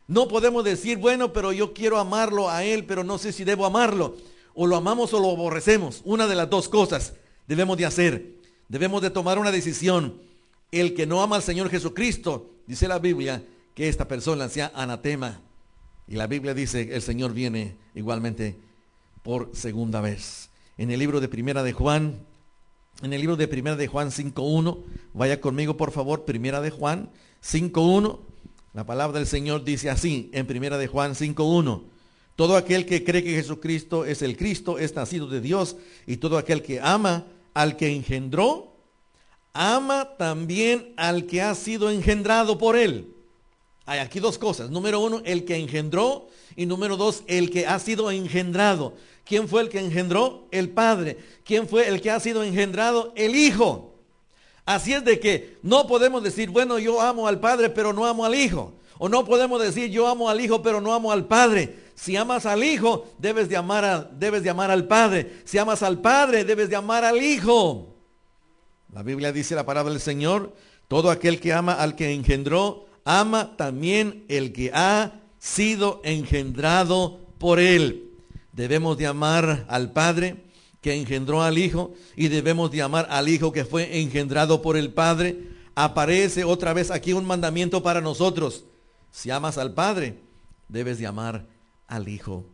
No 0.07 0.27
podemos 0.27 0.63
decir, 0.63 0.97
bueno, 0.97 1.31
pero 1.31 1.53
yo 1.53 1.73
quiero 1.73 1.97
amarlo 1.97 2.49
a 2.49 2.63
Él, 2.63 2.85
pero 2.85 3.03
no 3.03 3.17
sé 3.17 3.31
si 3.31 3.43
debo 3.43 3.65
amarlo. 3.65 4.15
O 4.53 4.67
lo 4.67 4.75
amamos 4.75 5.13
o 5.13 5.19
lo 5.19 5.31
aborrecemos. 5.31 6.01
Una 6.03 6.27
de 6.27 6.35
las 6.35 6.49
dos 6.49 6.67
cosas 6.67 7.13
debemos 7.47 7.77
de 7.77 7.85
hacer. 7.85 8.41
Debemos 8.67 9.01
de 9.01 9.09
tomar 9.09 9.39
una 9.39 9.51
decisión 9.51 10.19
el 10.71 10.93
que 10.93 11.05
no 11.05 11.21
ama 11.21 11.35
al 11.35 11.43
Señor 11.43 11.69
Jesucristo, 11.69 12.49
dice 12.65 12.87
la 12.87 12.99
Biblia, 12.99 13.43
que 13.75 13.89
esta 13.89 14.07
persona 14.07 14.47
sea 14.49 14.71
anatema. 14.73 15.41
Y 16.11 16.15
la 16.17 16.27
Biblia 16.27 16.53
dice, 16.53 16.93
el 16.93 17.01
Señor 17.01 17.31
viene 17.31 17.77
igualmente 17.95 18.57
por 19.23 19.55
segunda 19.55 20.01
vez. 20.01 20.49
En 20.77 20.91
el 20.91 20.99
libro 20.99 21.21
de 21.21 21.29
Primera 21.29 21.63
de 21.63 21.71
Juan, 21.71 22.19
en 23.01 23.13
el 23.13 23.21
libro 23.21 23.37
de 23.37 23.47
Primera 23.47 23.77
de 23.77 23.87
Juan 23.87 24.09
5.1, 24.11 24.83
vaya 25.13 25.39
conmigo 25.39 25.77
por 25.77 25.91
favor, 25.93 26.25
Primera 26.25 26.59
de 26.59 26.69
Juan 26.69 27.09
5.1, 27.41 28.19
La 28.73 28.85
palabra 28.85 29.19
del 29.19 29.25
Señor 29.25 29.63
dice 29.63 29.89
así 29.89 30.29
en 30.33 30.47
primera 30.47 30.77
de 30.77 30.87
Juan 30.87 31.13
5.1. 31.13 31.83
Todo 32.35 32.57
aquel 32.57 32.85
que 32.85 33.05
cree 33.05 33.23
que 33.23 33.35
Jesucristo 33.35 34.03
es 34.03 34.21
el 34.21 34.35
Cristo 34.35 34.79
es 34.79 34.93
nacido 34.93 35.27
de 35.27 35.39
Dios 35.39 35.77
y 36.05 36.17
todo 36.17 36.37
aquel 36.37 36.61
que 36.61 36.81
ama 36.81 37.25
al 37.53 37.77
que 37.77 37.87
engendró, 37.87 38.75
ama 39.53 40.17
también 40.17 40.91
al 40.97 41.25
que 41.25 41.41
ha 41.41 41.55
sido 41.55 41.89
engendrado 41.89 42.57
por 42.57 42.75
él. 42.75 43.15
Hay 43.85 43.99
aquí 43.99 44.19
dos 44.19 44.37
cosas. 44.37 44.69
Número 44.69 44.99
uno, 44.99 45.21
el 45.25 45.45
que 45.45 45.55
engendró 45.55 46.27
y 46.55 46.65
número 46.65 46.97
dos, 46.97 47.23
el 47.27 47.49
que 47.49 47.65
ha 47.67 47.79
sido 47.79 48.11
engendrado. 48.11 48.93
¿Quién 49.25 49.47
fue 49.47 49.61
el 49.61 49.69
que 49.69 49.79
engendró? 49.79 50.47
El 50.51 50.69
Padre. 50.69 51.17
¿Quién 51.43 51.67
fue 51.67 51.87
el 51.87 52.01
que 52.01 52.11
ha 52.11 52.19
sido 52.19 52.43
engendrado? 52.43 53.13
El 53.15 53.35
Hijo. 53.35 53.95
Así 54.65 54.93
es 54.93 55.03
de 55.03 55.19
que 55.19 55.57
no 55.63 55.87
podemos 55.87 56.23
decir, 56.23 56.49
bueno, 56.49 56.79
yo 56.79 57.01
amo 57.01 57.27
al 57.27 57.39
Padre, 57.39 57.69
pero 57.69 57.93
no 57.93 58.05
amo 58.05 58.25
al 58.25 58.35
Hijo. 58.35 58.73
O 58.97 59.09
no 59.09 59.25
podemos 59.25 59.61
decir, 59.61 59.89
yo 59.89 60.07
amo 60.07 60.29
al 60.29 60.39
Hijo, 60.39 60.61
pero 60.61 60.79
no 60.79 60.93
amo 60.93 61.11
al 61.11 61.25
Padre. 61.25 61.75
Si 61.95 62.15
amas 62.15 62.45
al 62.45 62.63
Hijo, 62.63 63.07
debes 63.17 63.49
de 63.49 63.57
amar, 63.57 63.83
a, 63.83 64.03
debes 64.03 64.43
de 64.43 64.49
amar 64.49 64.69
al 64.69 64.87
Padre. 64.87 65.41
Si 65.43 65.57
amas 65.57 65.81
al 65.81 65.99
Padre, 66.01 66.45
debes 66.45 66.69
de 66.69 66.75
amar 66.75 67.03
al 67.03 67.21
Hijo. 67.21 67.95
La 68.93 69.03
Biblia 69.03 69.31
dice 69.31 69.55
la 69.55 69.65
palabra 69.65 69.91
del 69.91 70.01
Señor, 70.01 70.53
todo 70.87 71.09
aquel 71.09 71.39
que 71.39 71.53
ama 71.53 71.73
al 71.73 71.95
que 71.95 72.11
engendró, 72.11 72.85
ama 73.05 73.55
también 73.57 74.25
el 74.27 74.53
que 74.53 74.71
ha 74.73 75.13
sido 75.39 76.01
engendrado 76.03 77.19
por 77.37 77.59
él. 77.59 78.11
Debemos 78.53 78.97
de 78.97 79.07
amar 79.07 79.65
al 79.69 79.91
Padre 79.91 80.43
que 80.81 80.95
engendró 80.95 81.41
al 81.43 81.57
Hijo 81.57 81.93
y 82.15 82.27
debemos 82.27 82.71
de 82.71 82.81
amar 82.81 83.07
al 83.09 83.29
Hijo 83.29 83.51
que 83.51 83.65
fue 83.65 84.01
engendrado 84.01 84.61
por 84.61 84.77
el 84.77 84.91
Padre. 84.91 85.37
Aparece 85.75 86.43
otra 86.43 86.73
vez 86.73 86.91
aquí 86.91 87.13
un 87.13 87.25
mandamiento 87.25 87.81
para 87.81 88.01
nosotros. 88.01 88.65
Si 89.11 89.29
amas 89.31 89.57
al 89.57 89.73
Padre, 89.73 90.17
debes 90.67 90.97
de 90.99 91.07
amar 91.07 91.45
al 91.87 92.07
Hijo, 92.07 92.45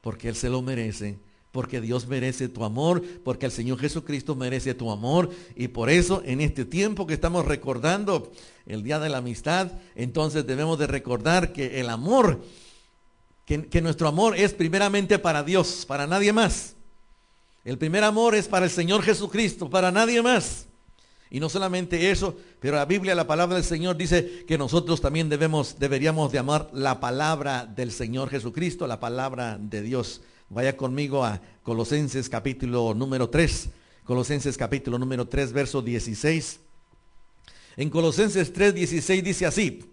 porque 0.00 0.28
Él 0.28 0.34
se 0.34 0.48
lo 0.48 0.62
merece, 0.62 1.18
porque 1.52 1.80
Dios 1.80 2.06
merece 2.06 2.48
tu 2.48 2.64
amor, 2.64 3.02
porque 3.24 3.46
el 3.46 3.52
Señor 3.52 3.78
Jesucristo 3.78 4.34
merece 4.36 4.74
tu 4.74 4.90
amor. 4.90 5.30
Y 5.56 5.68
por 5.68 5.90
eso 5.90 6.22
en 6.24 6.40
este 6.40 6.64
tiempo 6.64 7.06
que 7.06 7.14
estamos 7.14 7.44
recordando 7.44 8.30
el 8.66 8.82
Día 8.82 8.98
de 8.98 9.08
la 9.08 9.18
Amistad, 9.18 9.72
entonces 9.94 10.46
debemos 10.46 10.78
de 10.78 10.86
recordar 10.86 11.52
que 11.52 11.80
el 11.80 11.90
amor 11.90 12.40
que, 13.70 13.80
nuestro 13.80 14.06
amor 14.06 14.36
es 14.36 14.54
primeramente 14.54 15.18
para 15.18 15.42
Dios, 15.42 15.84
para 15.84 16.06
nadie 16.06 16.32
más. 16.32 16.76
El 17.64 17.78
primer 17.78 18.04
amor 18.04 18.36
es 18.36 18.46
para 18.46 18.66
el 18.66 18.70
Señor 18.70 19.02
Jesucristo, 19.02 19.68
para 19.68 19.90
nadie 19.90 20.22
más. 20.22 20.66
Y 21.30 21.40
no 21.40 21.48
solamente 21.48 22.10
eso, 22.10 22.36
pero 22.60 22.76
la 22.76 22.84
Biblia, 22.84 23.14
la 23.14 23.26
palabra 23.26 23.56
del 23.56 23.64
Señor 23.64 23.96
dice 23.96 24.44
que 24.46 24.56
nosotros 24.56 25.00
también 25.00 25.28
debemos, 25.28 25.78
deberíamos 25.78 26.30
de 26.30 26.38
amar 26.38 26.70
la 26.72 27.00
palabra 27.00 27.66
del 27.66 27.90
Señor 27.90 28.30
Jesucristo, 28.30 28.86
la 28.86 29.00
palabra 29.00 29.58
de 29.60 29.82
Dios. 29.82 30.22
Vaya 30.52 30.76
conmigo 30.76 31.24
a 31.24 31.40
Colosenses 31.62 32.28
capítulo 32.28 32.92
número 32.92 33.30
3. 33.30 33.68
Colosenses 34.02 34.56
capítulo 34.56 34.98
número 34.98 35.28
3, 35.28 35.52
verso 35.52 35.80
16. 35.80 36.58
En 37.76 37.88
Colosenses 37.88 38.52
3, 38.52 38.74
16 38.74 39.22
dice 39.22 39.46
así, 39.46 39.84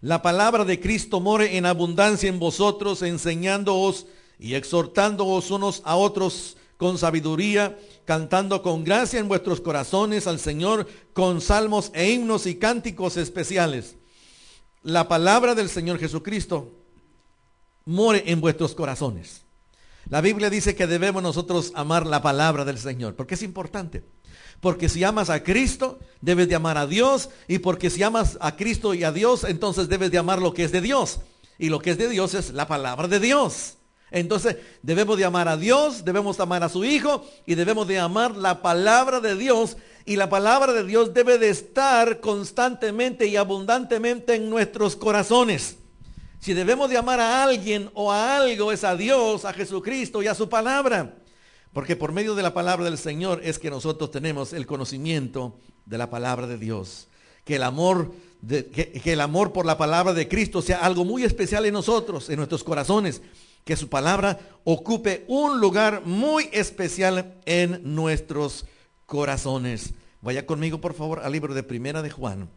la 0.00 0.20
palabra 0.20 0.64
de 0.64 0.80
Cristo 0.80 1.20
more 1.20 1.56
en 1.56 1.64
abundancia 1.64 2.28
en 2.28 2.40
vosotros, 2.40 3.02
enseñándoos 3.02 4.06
y 4.40 4.54
exhortándoos 4.54 5.52
unos 5.52 5.80
a 5.84 5.94
otros 5.94 6.56
con 6.76 6.98
sabiduría, 6.98 7.78
cantando 8.04 8.62
con 8.62 8.82
gracia 8.82 9.20
en 9.20 9.28
vuestros 9.28 9.60
corazones 9.60 10.26
al 10.26 10.40
Señor 10.40 10.88
con 11.12 11.40
salmos 11.40 11.92
e 11.94 12.10
himnos 12.10 12.46
y 12.46 12.56
cánticos 12.56 13.16
especiales. 13.16 13.94
La 14.82 15.06
palabra 15.06 15.54
del 15.54 15.68
Señor 15.68 16.00
Jesucristo 16.00 16.68
more 17.84 18.24
en 18.26 18.40
vuestros 18.40 18.74
corazones. 18.74 19.44
La 20.10 20.20
Biblia 20.20 20.50
dice 20.50 20.74
que 20.74 20.88
debemos 20.88 21.22
nosotros 21.22 21.70
amar 21.76 22.04
la 22.04 22.20
palabra 22.20 22.64
del 22.64 22.78
Señor, 22.78 23.14
porque 23.14 23.34
es 23.34 23.42
importante. 23.44 24.02
Porque 24.60 24.88
si 24.88 25.04
amas 25.04 25.30
a 25.30 25.44
Cristo, 25.44 26.00
debes 26.20 26.48
de 26.48 26.56
amar 26.56 26.76
a 26.78 26.88
Dios. 26.88 27.30
Y 27.46 27.60
porque 27.60 27.90
si 27.90 28.02
amas 28.02 28.36
a 28.40 28.56
Cristo 28.56 28.92
y 28.92 29.04
a 29.04 29.12
Dios, 29.12 29.44
entonces 29.44 29.88
debes 29.88 30.10
de 30.10 30.18
amar 30.18 30.42
lo 30.42 30.52
que 30.52 30.64
es 30.64 30.72
de 30.72 30.80
Dios. 30.80 31.20
Y 31.58 31.68
lo 31.68 31.78
que 31.78 31.90
es 31.90 31.98
de 31.98 32.08
Dios 32.08 32.34
es 32.34 32.52
la 32.52 32.66
palabra 32.66 33.06
de 33.06 33.20
Dios. 33.20 33.76
Entonces 34.10 34.56
debemos 34.82 35.16
de 35.16 35.24
amar 35.24 35.46
a 35.46 35.56
Dios, 35.56 36.04
debemos 36.04 36.40
amar 36.40 36.64
a 36.64 36.68
su 36.68 36.84
Hijo 36.84 37.24
y 37.46 37.54
debemos 37.54 37.86
de 37.86 38.00
amar 38.00 38.36
la 38.36 38.62
palabra 38.62 39.20
de 39.20 39.36
Dios. 39.36 39.76
Y 40.04 40.16
la 40.16 40.28
palabra 40.28 40.72
de 40.72 40.82
Dios 40.82 41.14
debe 41.14 41.38
de 41.38 41.50
estar 41.50 42.18
constantemente 42.18 43.28
y 43.28 43.36
abundantemente 43.36 44.34
en 44.34 44.50
nuestros 44.50 44.96
corazones. 44.96 45.76
Si 46.40 46.54
debemos 46.54 46.88
de 46.88 46.96
amar 46.96 47.20
a 47.20 47.44
alguien 47.44 47.90
o 47.92 48.10
a 48.10 48.38
algo 48.38 48.72
es 48.72 48.82
a 48.82 48.96
Dios, 48.96 49.44
a 49.44 49.52
Jesucristo 49.52 50.22
y 50.22 50.26
a 50.26 50.34
su 50.34 50.48
palabra. 50.48 51.18
Porque 51.74 51.96
por 51.96 52.12
medio 52.12 52.34
de 52.34 52.42
la 52.42 52.54
palabra 52.54 52.86
del 52.86 52.96
Señor 52.96 53.42
es 53.44 53.58
que 53.58 53.68
nosotros 53.68 54.10
tenemos 54.10 54.54
el 54.54 54.66
conocimiento 54.66 55.58
de 55.84 55.98
la 55.98 56.08
palabra 56.08 56.46
de 56.46 56.56
Dios. 56.56 57.08
Que 57.44 57.56
el 57.56 57.62
amor, 57.62 58.12
que, 58.48 59.02
el 59.04 59.20
amor 59.20 59.52
por 59.52 59.66
la 59.66 59.76
palabra 59.76 60.14
de 60.14 60.28
Cristo 60.28 60.62
sea 60.62 60.78
algo 60.78 61.04
muy 61.04 61.24
especial 61.24 61.66
en 61.66 61.74
nosotros, 61.74 62.30
en 62.30 62.36
nuestros 62.36 62.64
corazones. 62.64 63.20
Que 63.64 63.76
su 63.76 63.90
palabra 63.90 64.40
ocupe 64.64 65.26
un 65.28 65.60
lugar 65.60 66.06
muy 66.06 66.48
especial 66.52 67.38
en 67.44 67.82
nuestros 67.94 68.64
corazones. 69.04 69.92
Vaya 70.22 70.46
conmigo, 70.46 70.80
por 70.80 70.94
favor, 70.94 71.20
al 71.20 71.32
libro 71.32 71.52
de 71.52 71.62
Primera 71.62 72.00
de 72.00 72.10
Juan. 72.10 72.48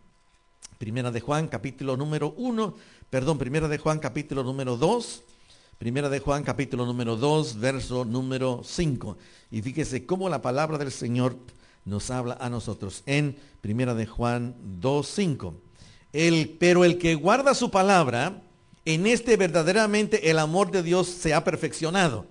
Primera 0.84 1.12
de 1.12 1.22
Juan, 1.22 1.48
capítulo 1.48 1.96
número 1.96 2.34
1, 2.36 2.76
perdón, 3.10 3.38
Primera 3.38 3.70
de 3.70 3.78
Juan, 3.78 4.00
capítulo 4.00 4.44
número 4.44 4.76
2 4.76 5.24
Primera 5.78 6.10
de 6.10 6.20
Juan 6.20 6.44
capítulo 6.44 6.86
número 6.86 7.16
2, 7.16 7.58
verso 7.58 8.04
número 8.04 8.64
5. 8.66 9.18
Y 9.50 9.62
fíjese 9.62 10.06
cómo 10.06 10.28
la 10.28 10.42
palabra 10.42 10.78
del 10.78 10.92
Señor 10.92 11.38
nos 11.86 12.12
habla 12.12 12.38
a 12.42 12.50
nosotros 12.50 13.02
en 13.06 13.38
Primera 13.62 13.96
de 13.96 14.06
Juan 14.06 14.58
2, 14.82 15.08
5. 15.08 15.56
El, 16.12 16.58
pero 16.60 16.84
el 16.84 16.98
que 16.98 17.16
guarda 17.16 17.54
su 17.54 17.72
palabra, 17.72 18.42
en 18.84 19.08
este 19.08 19.38
verdaderamente 19.38 20.30
el 20.30 20.38
amor 20.38 20.70
de 20.70 20.84
Dios 20.84 21.08
se 21.08 21.34
ha 21.34 21.46
perfeccionado. 21.46 22.28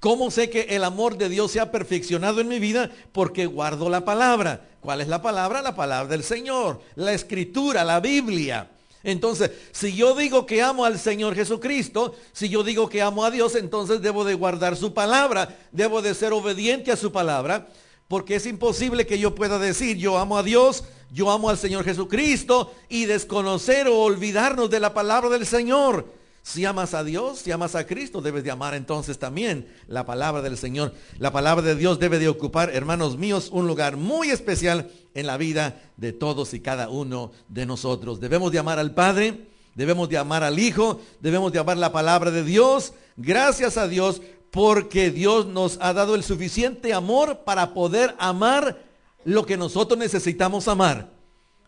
¿Cómo 0.00 0.30
sé 0.30 0.48
que 0.48 0.62
el 0.70 0.84
amor 0.84 1.18
de 1.18 1.28
Dios 1.28 1.50
se 1.50 1.60
ha 1.60 1.72
perfeccionado 1.72 2.40
en 2.40 2.48
mi 2.48 2.60
vida? 2.60 2.90
Porque 3.12 3.46
guardo 3.46 3.88
la 3.88 4.04
palabra. 4.04 4.68
¿Cuál 4.80 5.00
es 5.00 5.08
la 5.08 5.22
palabra? 5.22 5.60
La 5.60 5.74
palabra 5.74 6.08
del 6.08 6.22
Señor, 6.22 6.80
la 6.94 7.12
escritura, 7.12 7.82
la 7.84 7.98
Biblia. 7.98 8.70
Entonces, 9.02 9.50
si 9.72 9.94
yo 9.94 10.14
digo 10.14 10.46
que 10.46 10.62
amo 10.62 10.84
al 10.84 10.98
Señor 11.00 11.34
Jesucristo, 11.34 12.14
si 12.32 12.48
yo 12.48 12.62
digo 12.62 12.88
que 12.88 13.02
amo 13.02 13.24
a 13.24 13.30
Dios, 13.30 13.56
entonces 13.56 14.00
debo 14.00 14.24
de 14.24 14.34
guardar 14.34 14.76
su 14.76 14.94
palabra, 14.94 15.56
debo 15.72 16.00
de 16.00 16.14
ser 16.14 16.32
obediente 16.32 16.92
a 16.92 16.96
su 16.96 17.10
palabra, 17.10 17.68
porque 18.06 18.36
es 18.36 18.46
imposible 18.46 19.06
que 19.06 19.18
yo 19.18 19.34
pueda 19.34 19.58
decir 19.58 19.96
yo 19.96 20.18
amo 20.18 20.38
a 20.38 20.42
Dios, 20.42 20.84
yo 21.10 21.30
amo 21.30 21.48
al 21.48 21.58
Señor 21.58 21.84
Jesucristo 21.84 22.72
y 22.88 23.06
desconocer 23.06 23.88
o 23.88 23.98
olvidarnos 23.98 24.70
de 24.70 24.80
la 24.80 24.94
palabra 24.94 25.30
del 25.30 25.46
Señor. 25.46 26.17
Si 26.48 26.64
amas 26.64 26.94
a 26.94 27.04
Dios, 27.04 27.40
si 27.40 27.50
amas 27.50 27.74
a 27.74 27.86
Cristo, 27.86 28.22
debes 28.22 28.42
de 28.42 28.50
amar 28.50 28.72
entonces 28.72 29.18
también 29.18 29.68
la 29.86 30.06
palabra 30.06 30.40
del 30.40 30.56
Señor. 30.56 30.94
La 31.18 31.30
palabra 31.30 31.62
de 31.62 31.74
Dios 31.74 31.98
debe 31.98 32.18
de 32.18 32.30
ocupar, 32.30 32.70
hermanos 32.70 33.18
míos, 33.18 33.50
un 33.52 33.66
lugar 33.66 33.98
muy 33.98 34.30
especial 34.30 34.90
en 35.12 35.26
la 35.26 35.36
vida 35.36 35.78
de 35.98 36.14
todos 36.14 36.54
y 36.54 36.60
cada 36.60 36.88
uno 36.88 37.32
de 37.48 37.66
nosotros. 37.66 38.18
Debemos 38.18 38.50
de 38.50 38.60
amar 38.60 38.78
al 38.78 38.94
Padre, 38.94 39.46
debemos 39.74 40.08
de 40.08 40.16
amar 40.16 40.42
al 40.42 40.58
Hijo, 40.58 41.02
debemos 41.20 41.52
de 41.52 41.58
amar 41.58 41.76
la 41.76 41.92
palabra 41.92 42.30
de 42.30 42.42
Dios. 42.42 42.94
Gracias 43.18 43.76
a 43.76 43.86
Dios 43.86 44.22
porque 44.50 45.10
Dios 45.10 45.44
nos 45.44 45.76
ha 45.82 45.92
dado 45.92 46.14
el 46.14 46.24
suficiente 46.24 46.94
amor 46.94 47.40
para 47.44 47.74
poder 47.74 48.14
amar 48.18 48.82
lo 49.22 49.44
que 49.44 49.58
nosotros 49.58 49.98
necesitamos 49.98 50.66
amar. 50.66 51.17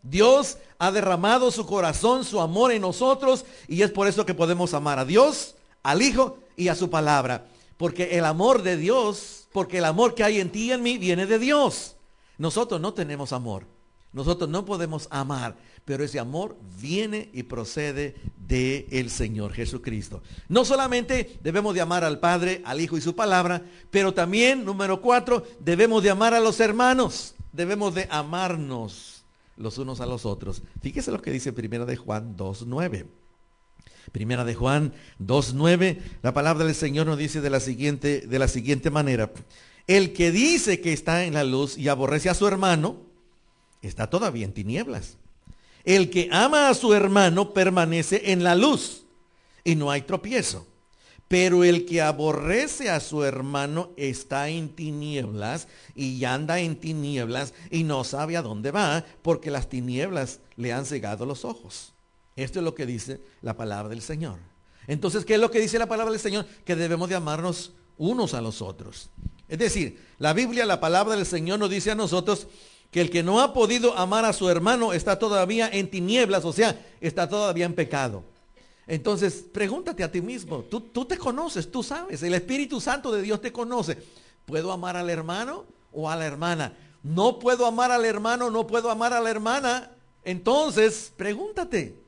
Dios 0.02 0.58
ha 0.78 0.90
derramado 0.90 1.50
su 1.50 1.66
corazón, 1.66 2.24
su 2.24 2.40
amor 2.40 2.72
en 2.72 2.82
nosotros 2.82 3.44
y 3.68 3.82
es 3.82 3.90
por 3.90 4.08
eso 4.08 4.24
que 4.24 4.34
podemos 4.34 4.74
amar 4.74 4.98
a 4.98 5.04
Dios, 5.04 5.54
al 5.82 6.02
Hijo 6.02 6.38
y 6.56 6.68
a 6.68 6.74
su 6.74 6.90
palabra. 6.90 7.46
Porque 7.76 8.18
el 8.18 8.24
amor 8.24 8.62
de 8.62 8.76
Dios, 8.76 9.48
porque 9.52 9.78
el 9.78 9.84
amor 9.84 10.14
que 10.14 10.24
hay 10.24 10.40
en 10.40 10.50
ti 10.50 10.66
y 10.68 10.72
en 10.72 10.82
mí 10.82 10.98
viene 10.98 11.26
de 11.26 11.38
Dios. 11.38 11.96
Nosotros 12.38 12.80
no 12.80 12.94
tenemos 12.94 13.32
amor. 13.32 13.66
Nosotros 14.12 14.50
no 14.50 14.64
podemos 14.64 15.06
amar, 15.10 15.56
pero 15.84 16.02
ese 16.02 16.18
amor 16.18 16.56
viene 16.80 17.30
y 17.32 17.44
procede 17.44 18.16
de 18.36 18.88
el 18.90 19.08
Señor 19.08 19.52
Jesucristo. 19.52 20.20
No 20.48 20.64
solamente 20.64 21.38
debemos 21.42 21.74
de 21.74 21.80
amar 21.80 22.02
al 22.02 22.18
Padre, 22.18 22.60
al 22.64 22.80
Hijo 22.80 22.96
y 22.96 23.00
su 23.00 23.14
palabra, 23.14 23.62
pero 23.90 24.12
también, 24.12 24.64
número 24.64 25.00
cuatro, 25.00 25.44
debemos 25.60 26.02
de 26.02 26.10
amar 26.10 26.34
a 26.34 26.40
los 26.40 26.58
hermanos. 26.58 27.34
Debemos 27.52 27.94
de 27.94 28.08
amarnos 28.10 29.19
los 29.60 29.78
unos 29.78 30.00
a 30.00 30.06
los 30.06 30.26
otros. 30.26 30.62
Fíjese 30.80 31.12
lo 31.12 31.20
que 31.20 31.30
dice 31.30 31.52
Primera 31.52 31.84
de 31.84 31.96
Juan 31.96 32.36
2.9. 32.36 33.06
Primera 34.10 34.44
de 34.44 34.54
Juan 34.54 34.92
2.9, 35.20 35.98
la 36.22 36.32
palabra 36.32 36.64
del 36.64 36.74
Señor 36.74 37.06
nos 37.06 37.18
dice 37.18 37.40
de 37.40 37.50
la, 37.50 37.60
siguiente, 37.60 38.22
de 38.22 38.38
la 38.38 38.48
siguiente 38.48 38.90
manera. 38.90 39.30
El 39.86 40.12
que 40.12 40.30
dice 40.32 40.80
que 40.80 40.92
está 40.92 41.24
en 41.24 41.34
la 41.34 41.44
luz 41.44 41.76
y 41.76 41.88
aborrece 41.88 42.28
a 42.28 42.34
su 42.34 42.46
hermano, 42.48 42.96
está 43.82 44.08
todavía 44.08 44.46
en 44.46 44.52
tinieblas. 44.52 45.16
El 45.84 46.10
que 46.10 46.28
ama 46.32 46.68
a 46.68 46.74
su 46.74 46.94
hermano 46.94 47.52
permanece 47.52 48.32
en 48.32 48.42
la 48.42 48.54
luz 48.54 49.04
y 49.62 49.76
no 49.76 49.90
hay 49.90 50.02
tropiezo. 50.02 50.66
Pero 51.30 51.62
el 51.62 51.86
que 51.86 52.02
aborrece 52.02 52.90
a 52.90 52.98
su 52.98 53.22
hermano 53.22 53.90
está 53.96 54.48
en 54.48 54.68
tinieblas 54.68 55.68
y 55.94 56.24
anda 56.24 56.58
en 56.58 56.74
tinieblas 56.74 57.54
y 57.70 57.84
no 57.84 58.02
sabe 58.02 58.36
a 58.36 58.42
dónde 58.42 58.72
va 58.72 59.04
porque 59.22 59.52
las 59.52 59.68
tinieblas 59.68 60.40
le 60.56 60.72
han 60.72 60.84
cegado 60.84 61.26
los 61.26 61.44
ojos. 61.44 61.92
Esto 62.34 62.58
es 62.58 62.64
lo 62.64 62.74
que 62.74 62.84
dice 62.84 63.20
la 63.42 63.56
palabra 63.56 63.90
del 63.90 64.02
Señor. 64.02 64.38
Entonces, 64.88 65.24
¿qué 65.24 65.34
es 65.34 65.40
lo 65.40 65.52
que 65.52 65.60
dice 65.60 65.78
la 65.78 65.86
palabra 65.86 66.10
del 66.10 66.20
Señor? 66.20 66.46
Que 66.64 66.74
debemos 66.74 67.08
de 67.08 67.14
amarnos 67.14 67.74
unos 67.96 68.34
a 68.34 68.40
los 68.40 68.60
otros. 68.60 69.08
Es 69.48 69.60
decir, 69.60 70.04
la 70.18 70.32
Biblia, 70.32 70.66
la 70.66 70.80
palabra 70.80 71.14
del 71.14 71.26
Señor 71.26 71.60
nos 71.60 71.70
dice 71.70 71.92
a 71.92 71.94
nosotros 71.94 72.48
que 72.90 73.00
el 73.00 73.08
que 73.08 73.22
no 73.22 73.40
ha 73.40 73.52
podido 73.52 73.96
amar 73.96 74.24
a 74.24 74.32
su 74.32 74.50
hermano 74.50 74.92
está 74.92 75.16
todavía 75.16 75.70
en 75.72 75.88
tinieblas, 75.88 76.44
o 76.44 76.52
sea, 76.52 76.84
está 77.00 77.28
todavía 77.28 77.66
en 77.66 77.74
pecado. 77.74 78.24
Entonces, 78.90 79.44
pregúntate 79.52 80.02
a 80.02 80.10
ti 80.10 80.20
mismo, 80.20 80.64
¿tú, 80.64 80.80
tú 80.80 81.04
te 81.04 81.16
conoces, 81.16 81.70
tú 81.70 81.80
sabes, 81.80 82.24
el 82.24 82.34
Espíritu 82.34 82.80
Santo 82.80 83.12
de 83.12 83.22
Dios 83.22 83.40
te 83.40 83.52
conoce. 83.52 83.96
¿Puedo 84.44 84.72
amar 84.72 84.96
al 84.96 85.08
hermano 85.08 85.64
o 85.92 86.10
a 86.10 86.16
la 86.16 86.26
hermana? 86.26 86.76
No 87.04 87.38
puedo 87.38 87.66
amar 87.66 87.92
al 87.92 88.04
hermano, 88.04 88.50
no 88.50 88.66
puedo 88.66 88.90
amar 88.90 89.12
a 89.12 89.20
la 89.20 89.30
hermana. 89.30 89.92
Entonces, 90.24 91.12
pregúntate, 91.16 92.02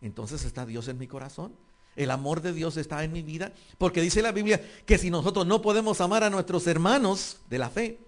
entonces 0.00 0.44
está 0.44 0.64
Dios 0.64 0.86
en 0.86 0.96
mi 0.96 1.08
corazón. 1.08 1.56
El 1.96 2.12
amor 2.12 2.40
de 2.40 2.52
Dios 2.52 2.76
está 2.76 3.02
en 3.02 3.10
mi 3.10 3.22
vida. 3.22 3.52
Porque 3.76 4.00
dice 4.00 4.22
la 4.22 4.30
Biblia 4.30 4.64
que 4.86 4.98
si 4.98 5.10
nosotros 5.10 5.44
no 5.44 5.60
podemos 5.60 6.00
amar 6.00 6.22
a 6.22 6.30
nuestros 6.30 6.68
hermanos 6.68 7.38
de 7.50 7.58
la 7.58 7.68
fe, 7.68 8.05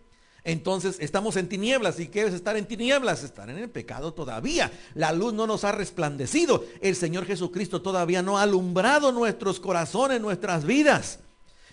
entonces 0.48 0.96
estamos 1.00 1.36
en 1.36 1.46
tinieblas. 1.46 2.00
¿Y 2.00 2.08
qué 2.08 2.22
es 2.22 2.32
estar 2.32 2.56
en 2.56 2.64
tinieblas? 2.64 3.22
Estar 3.22 3.50
en 3.50 3.58
el 3.58 3.68
pecado 3.68 4.14
todavía. 4.14 4.72
La 4.94 5.12
luz 5.12 5.34
no 5.34 5.46
nos 5.46 5.62
ha 5.64 5.72
resplandecido. 5.72 6.64
El 6.80 6.96
Señor 6.96 7.26
Jesucristo 7.26 7.82
todavía 7.82 8.22
no 8.22 8.38
ha 8.38 8.44
alumbrado 8.44 9.12
nuestros 9.12 9.60
corazones, 9.60 10.22
nuestras 10.22 10.64
vidas. 10.64 11.18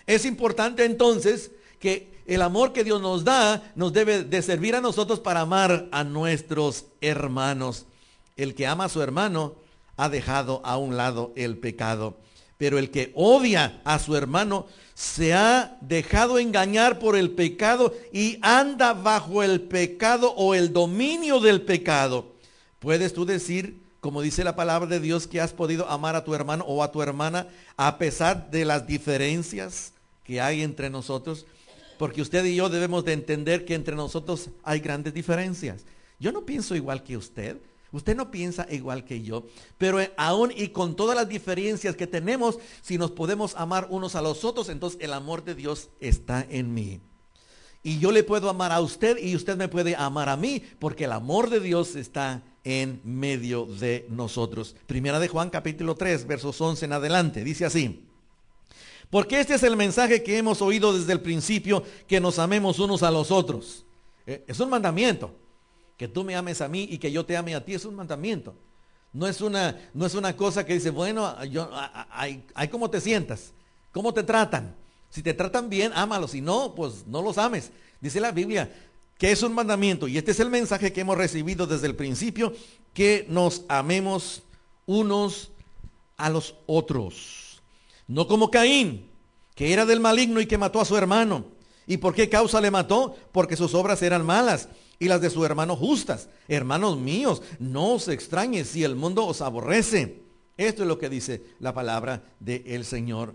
Es 0.06 0.26
importante 0.26 0.84
entonces 0.84 1.52
que 1.78 2.22
el 2.26 2.42
amor 2.42 2.74
que 2.74 2.84
Dios 2.84 3.00
nos 3.00 3.24
da 3.24 3.72
nos 3.76 3.94
debe 3.94 4.24
de 4.24 4.42
servir 4.42 4.76
a 4.76 4.82
nosotros 4.82 5.20
para 5.20 5.40
amar 5.40 5.88
a 5.90 6.04
nuestros 6.04 6.84
hermanos. 7.00 7.86
El 8.36 8.54
que 8.54 8.66
ama 8.66 8.84
a 8.84 8.90
su 8.90 9.00
hermano 9.00 9.54
ha 9.96 10.10
dejado 10.10 10.60
a 10.66 10.76
un 10.76 10.98
lado 10.98 11.32
el 11.34 11.56
pecado. 11.56 12.18
Pero 12.58 12.78
el 12.78 12.90
que 12.90 13.12
odia 13.14 13.80
a 13.84 13.98
su 13.98 14.16
hermano 14.16 14.66
se 14.94 15.34
ha 15.34 15.76
dejado 15.82 16.38
engañar 16.38 16.98
por 16.98 17.16
el 17.16 17.30
pecado 17.32 17.94
y 18.12 18.38
anda 18.40 18.94
bajo 18.94 19.42
el 19.42 19.60
pecado 19.60 20.32
o 20.36 20.54
el 20.54 20.72
dominio 20.72 21.38
del 21.38 21.60
pecado. 21.62 22.32
¿Puedes 22.78 23.12
tú 23.12 23.26
decir, 23.26 23.82
como 24.00 24.22
dice 24.22 24.42
la 24.42 24.56
palabra 24.56 24.88
de 24.88 25.00
Dios, 25.00 25.26
que 25.26 25.40
has 25.40 25.52
podido 25.52 25.88
amar 25.90 26.16
a 26.16 26.24
tu 26.24 26.34
hermano 26.34 26.64
o 26.66 26.82
a 26.82 26.92
tu 26.92 27.02
hermana 27.02 27.48
a 27.76 27.98
pesar 27.98 28.50
de 28.50 28.64
las 28.64 28.86
diferencias 28.86 29.92
que 30.24 30.40
hay 30.40 30.62
entre 30.62 30.88
nosotros? 30.88 31.44
Porque 31.98 32.22
usted 32.22 32.44
y 32.44 32.56
yo 32.56 32.68
debemos 32.68 33.04
de 33.04 33.12
entender 33.12 33.64
que 33.64 33.74
entre 33.74 33.96
nosotros 33.96 34.48
hay 34.62 34.80
grandes 34.80 35.12
diferencias. 35.12 35.84
Yo 36.18 36.32
no 36.32 36.46
pienso 36.46 36.74
igual 36.74 37.02
que 37.02 37.16
usted. 37.16 37.58
Usted 37.92 38.16
no 38.16 38.30
piensa 38.30 38.66
igual 38.70 39.04
que 39.04 39.22
yo, 39.22 39.46
pero 39.78 40.00
eh, 40.00 40.12
aún 40.16 40.52
y 40.54 40.68
con 40.68 40.96
todas 40.96 41.16
las 41.16 41.28
diferencias 41.28 41.94
que 41.94 42.06
tenemos, 42.06 42.58
si 42.82 42.98
nos 42.98 43.12
podemos 43.12 43.54
amar 43.56 43.86
unos 43.90 44.16
a 44.16 44.22
los 44.22 44.44
otros, 44.44 44.68
entonces 44.68 44.98
el 45.00 45.12
amor 45.12 45.44
de 45.44 45.54
Dios 45.54 45.90
está 46.00 46.44
en 46.50 46.74
mí. 46.74 47.00
Y 47.84 48.00
yo 48.00 48.10
le 48.10 48.24
puedo 48.24 48.50
amar 48.50 48.72
a 48.72 48.80
usted 48.80 49.16
y 49.18 49.36
usted 49.36 49.56
me 49.56 49.68
puede 49.68 49.94
amar 49.94 50.28
a 50.28 50.36
mí, 50.36 50.60
porque 50.80 51.04
el 51.04 51.12
amor 51.12 51.48
de 51.48 51.60
Dios 51.60 51.94
está 51.94 52.42
en 52.64 53.00
medio 53.04 53.66
de 53.66 54.06
nosotros. 54.10 54.74
Primera 54.88 55.20
de 55.20 55.28
Juan 55.28 55.50
capítulo 55.50 55.94
3, 55.94 56.26
versos 56.26 56.60
11 56.60 56.86
en 56.86 56.92
adelante, 56.92 57.44
dice 57.44 57.64
así. 57.64 58.04
Porque 59.08 59.38
este 59.38 59.54
es 59.54 59.62
el 59.62 59.76
mensaje 59.76 60.24
que 60.24 60.36
hemos 60.36 60.60
oído 60.60 60.92
desde 60.92 61.12
el 61.12 61.20
principio, 61.20 61.84
que 62.08 62.18
nos 62.18 62.40
amemos 62.40 62.80
unos 62.80 63.04
a 63.04 63.12
los 63.12 63.30
otros. 63.30 63.84
Eh, 64.26 64.44
es 64.48 64.58
un 64.58 64.68
mandamiento 64.68 65.45
que 65.96 66.08
tú 66.08 66.24
me 66.24 66.36
ames 66.36 66.60
a 66.60 66.68
mí 66.68 66.88
y 66.90 66.98
que 66.98 67.10
yo 67.10 67.24
te 67.24 67.36
ame 67.36 67.54
a 67.54 67.64
ti 67.64 67.74
es 67.74 67.84
un 67.84 67.94
mandamiento. 67.94 68.54
No 69.12 69.26
es 69.26 69.40
una, 69.40 69.78
no 69.94 70.04
es 70.04 70.14
una 70.14 70.36
cosa 70.36 70.66
que 70.66 70.74
dice, 70.74 70.90
bueno, 70.90 71.42
yo, 71.44 71.70
hay, 72.10 72.44
hay 72.54 72.68
te 72.90 73.00
sientas, 73.00 73.52
cómo 73.92 74.12
te 74.12 74.22
tratan. 74.22 74.74
Si 75.10 75.22
te 75.22 75.32
tratan 75.32 75.70
bien, 75.70 75.92
ámalos. 75.94 76.32
Si 76.32 76.40
no, 76.40 76.74
pues 76.74 77.06
no 77.06 77.22
los 77.22 77.38
ames. 77.38 77.70
Dice 78.00 78.20
la 78.20 78.32
Biblia 78.32 78.70
que 79.18 79.32
es 79.32 79.42
un 79.42 79.54
mandamiento. 79.54 80.08
Y 80.08 80.18
este 80.18 80.32
es 80.32 80.40
el 80.40 80.50
mensaje 80.50 80.92
que 80.92 81.00
hemos 81.00 81.16
recibido 81.16 81.66
desde 81.66 81.86
el 81.86 81.96
principio, 81.96 82.52
que 82.92 83.26
nos 83.28 83.62
amemos 83.68 84.42
unos 84.84 85.50
a 86.16 86.30
los 86.30 86.54
otros. 86.66 87.62
No 88.06 88.28
como 88.28 88.50
Caín, 88.50 89.08
que 89.54 89.72
era 89.72 89.86
del 89.86 90.00
maligno 90.00 90.40
y 90.40 90.46
que 90.46 90.58
mató 90.58 90.80
a 90.80 90.84
su 90.84 90.96
hermano. 90.96 91.46
¿Y 91.86 91.96
por 91.98 92.14
qué 92.14 92.28
causa 92.28 92.60
le 92.60 92.70
mató? 92.70 93.16
Porque 93.32 93.56
sus 93.56 93.74
obras 93.74 94.02
eran 94.02 94.24
malas 94.24 94.68
y 94.98 95.08
las 95.08 95.20
de 95.20 95.30
su 95.30 95.44
hermano 95.44 95.76
justas. 95.76 96.28
Hermanos 96.48 96.98
míos, 96.98 97.42
no 97.58 97.94
os 97.94 98.08
extrañe 98.08 98.64
si 98.64 98.84
el 98.84 98.96
mundo 98.96 99.26
os 99.26 99.40
aborrece. 99.40 100.22
Esto 100.56 100.82
es 100.82 100.88
lo 100.88 100.98
que 100.98 101.08
dice 101.08 101.42
la 101.60 101.74
palabra 101.74 102.22
del 102.40 102.84
Señor. 102.84 103.34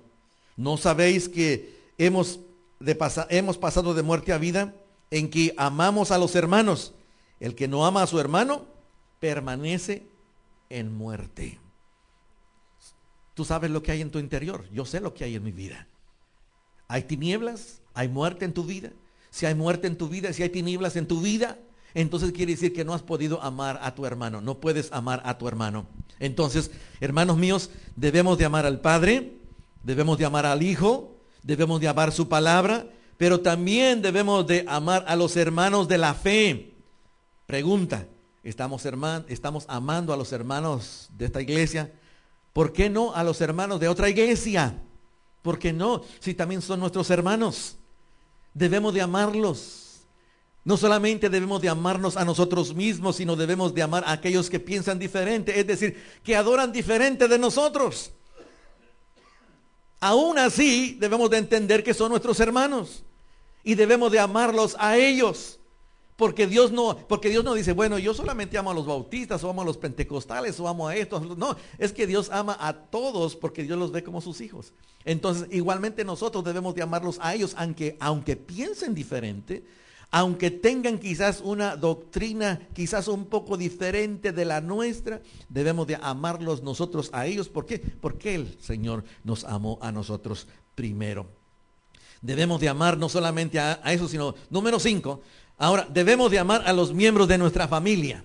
¿No 0.57 0.77
sabéis 0.77 1.29
que 1.29 1.79
hemos, 1.97 2.39
de 2.79 2.97
hemos 3.29 3.57
pasado 3.57 3.93
de 3.93 4.01
muerte 4.01 4.33
a 4.33 4.37
vida 4.37 4.73
en 5.11 5.29
que 5.29 5.53
amamos 5.57 6.11
a 6.11 6.17
los 6.17 6.35
hermanos? 6.35 6.93
El 7.39 7.55
que 7.55 7.67
no 7.67 7.85
ama 7.85 8.03
a 8.03 8.07
su 8.07 8.19
hermano 8.19 8.65
permanece 9.19 10.03
en 10.69 10.93
muerte. 10.93 11.59
Tú 13.33 13.45
sabes 13.45 13.71
lo 13.71 13.81
que 13.81 13.91
hay 13.91 14.01
en 14.01 14.11
tu 14.11 14.19
interior. 14.19 14.67
Yo 14.71 14.85
sé 14.85 14.99
lo 14.99 15.13
que 15.13 15.23
hay 15.23 15.35
en 15.35 15.43
mi 15.43 15.51
vida. 15.51 15.87
Hay 16.87 17.03
tinieblas, 17.03 17.81
hay 17.93 18.07
muerte 18.07 18.45
en 18.45 18.53
tu 18.53 18.63
vida. 18.63 18.91
Si 19.31 19.45
hay 19.45 19.55
muerte 19.55 19.87
en 19.87 19.97
tu 19.97 20.09
vida, 20.09 20.31
si 20.33 20.43
hay 20.43 20.49
tinieblas 20.49 20.95
en 20.97 21.07
tu 21.07 21.21
vida, 21.21 21.57
entonces 21.93 22.31
quiere 22.31 22.51
decir 22.51 22.73
que 22.73 22.85
no 22.85 22.93
has 22.93 23.01
podido 23.01 23.41
amar 23.41 23.79
a 23.81 23.95
tu 23.95 24.05
hermano, 24.05 24.41
no 24.41 24.59
puedes 24.59 24.91
amar 24.91 25.21
a 25.25 25.37
tu 25.37 25.47
hermano. 25.47 25.87
Entonces, 26.19 26.71
hermanos 26.99 27.37
míos, 27.37 27.69
debemos 27.95 28.37
de 28.37 28.45
amar 28.45 28.65
al 28.65 28.79
Padre, 28.81 29.37
debemos 29.83 30.17
de 30.17 30.25
amar 30.25 30.45
al 30.45 30.61
Hijo, 30.61 31.17
debemos 31.43 31.81
de 31.81 31.87
amar 31.87 32.11
su 32.11 32.29
palabra, 32.29 32.85
pero 33.17 33.41
también 33.41 34.01
debemos 34.01 34.45
de 34.47 34.65
amar 34.67 35.05
a 35.07 35.15
los 35.15 35.35
hermanos 35.35 35.87
de 35.87 35.97
la 35.97 36.13
fe. 36.13 36.73
Pregunta, 37.45 38.07
¿estamos, 38.43 38.85
estamos 39.27 39.65
amando 39.67 40.13
a 40.13 40.17
los 40.17 40.31
hermanos 40.31 41.09
de 41.17 41.25
esta 41.25 41.41
iglesia? 41.41 41.91
¿Por 42.53 42.73
qué 42.73 42.89
no 42.89 43.13
a 43.13 43.23
los 43.23 43.41
hermanos 43.41 43.79
de 43.79 43.87
otra 43.87 44.09
iglesia? 44.09 44.75
¿Por 45.41 45.57
qué 45.57 45.73
no? 45.73 46.01
Si 46.19 46.33
también 46.33 46.61
son 46.61 46.79
nuestros 46.79 47.09
hermanos. 47.09 47.77
Debemos 48.53 48.93
de 48.93 49.01
amarlos. 49.01 50.01
No 50.63 50.77
solamente 50.77 51.29
debemos 51.29 51.61
de 51.61 51.69
amarnos 51.69 52.17
a 52.17 52.25
nosotros 52.25 52.75
mismos, 52.75 53.15
sino 53.15 53.35
debemos 53.35 53.73
de 53.73 53.81
amar 53.81 54.03
a 54.05 54.11
aquellos 54.11 54.49
que 54.49 54.59
piensan 54.59 54.99
diferente, 54.99 55.59
es 55.59 55.65
decir, 55.65 56.01
que 56.23 56.35
adoran 56.35 56.71
diferente 56.71 57.27
de 57.27 57.39
nosotros. 57.39 58.11
Aún 59.99 60.37
así, 60.37 60.97
debemos 60.99 61.29
de 61.29 61.37
entender 61.37 61.83
que 61.83 61.93
son 61.93 62.09
nuestros 62.09 62.39
hermanos 62.39 63.03
y 63.63 63.75
debemos 63.75 64.11
de 64.11 64.19
amarlos 64.19 64.75
a 64.79 64.97
ellos. 64.97 65.59
Porque 66.21 66.45
Dios 66.45 66.71
no, 66.71 66.95
porque 67.07 67.31
Dios 67.31 67.43
no 67.43 67.55
dice, 67.55 67.73
bueno, 67.73 67.97
yo 67.97 68.13
solamente 68.13 68.55
amo 68.55 68.69
a 68.69 68.75
los 68.75 68.85
bautistas 68.85 69.43
o 69.43 69.49
amo 69.49 69.63
a 69.63 69.65
los 69.65 69.77
pentecostales 69.77 70.59
o 70.59 70.67
amo 70.67 70.87
a 70.87 70.95
estos. 70.95 71.35
No, 71.35 71.57
es 71.79 71.93
que 71.93 72.05
Dios 72.05 72.29
ama 72.31 72.55
a 72.59 72.73
todos 72.73 73.35
porque 73.35 73.63
Dios 73.63 73.79
los 73.79 73.91
ve 73.91 74.03
como 74.03 74.21
sus 74.21 74.39
hijos. 74.39 74.71
Entonces, 75.03 75.47
igualmente 75.49 76.05
nosotros 76.05 76.43
debemos 76.43 76.75
de 76.75 76.83
amarlos 76.83 77.17
a 77.21 77.33
ellos, 77.33 77.55
aunque, 77.57 77.97
aunque 77.99 78.35
piensen 78.35 78.93
diferente, 78.93 79.63
aunque 80.11 80.51
tengan 80.51 80.99
quizás 80.99 81.41
una 81.43 81.75
doctrina 81.75 82.67
quizás 82.75 83.07
un 83.07 83.25
poco 83.25 83.57
diferente 83.57 84.31
de 84.31 84.45
la 84.45 84.61
nuestra, 84.61 85.23
debemos 85.49 85.87
de 85.87 85.97
amarlos 86.03 86.61
nosotros 86.61 87.09
a 87.13 87.25
ellos. 87.25 87.49
¿Por 87.49 87.65
qué? 87.65 87.79
Porque 87.79 88.35
el 88.35 88.61
Señor 88.61 89.05
nos 89.23 89.43
amó 89.43 89.79
a 89.81 89.91
nosotros 89.91 90.47
primero. 90.75 91.25
Debemos 92.21 92.61
de 92.61 92.69
amar 92.69 92.99
no 92.99 93.09
solamente 93.09 93.59
a, 93.59 93.79
a 93.83 93.93
eso, 93.93 94.07
sino 94.07 94.35
número 94.51 94.79
cinco, 94.79 95.21
Ahora, 95.61 95.87
debemos 95.87 96.31
de 96.31 96.39
amar 96.39 96.63
a 96.65 96.73
los 96.73 96.91
miembros 96.91 97.27
de 97.27 97.37
nuestra 97.37 97.67
familia. 97.67 98.23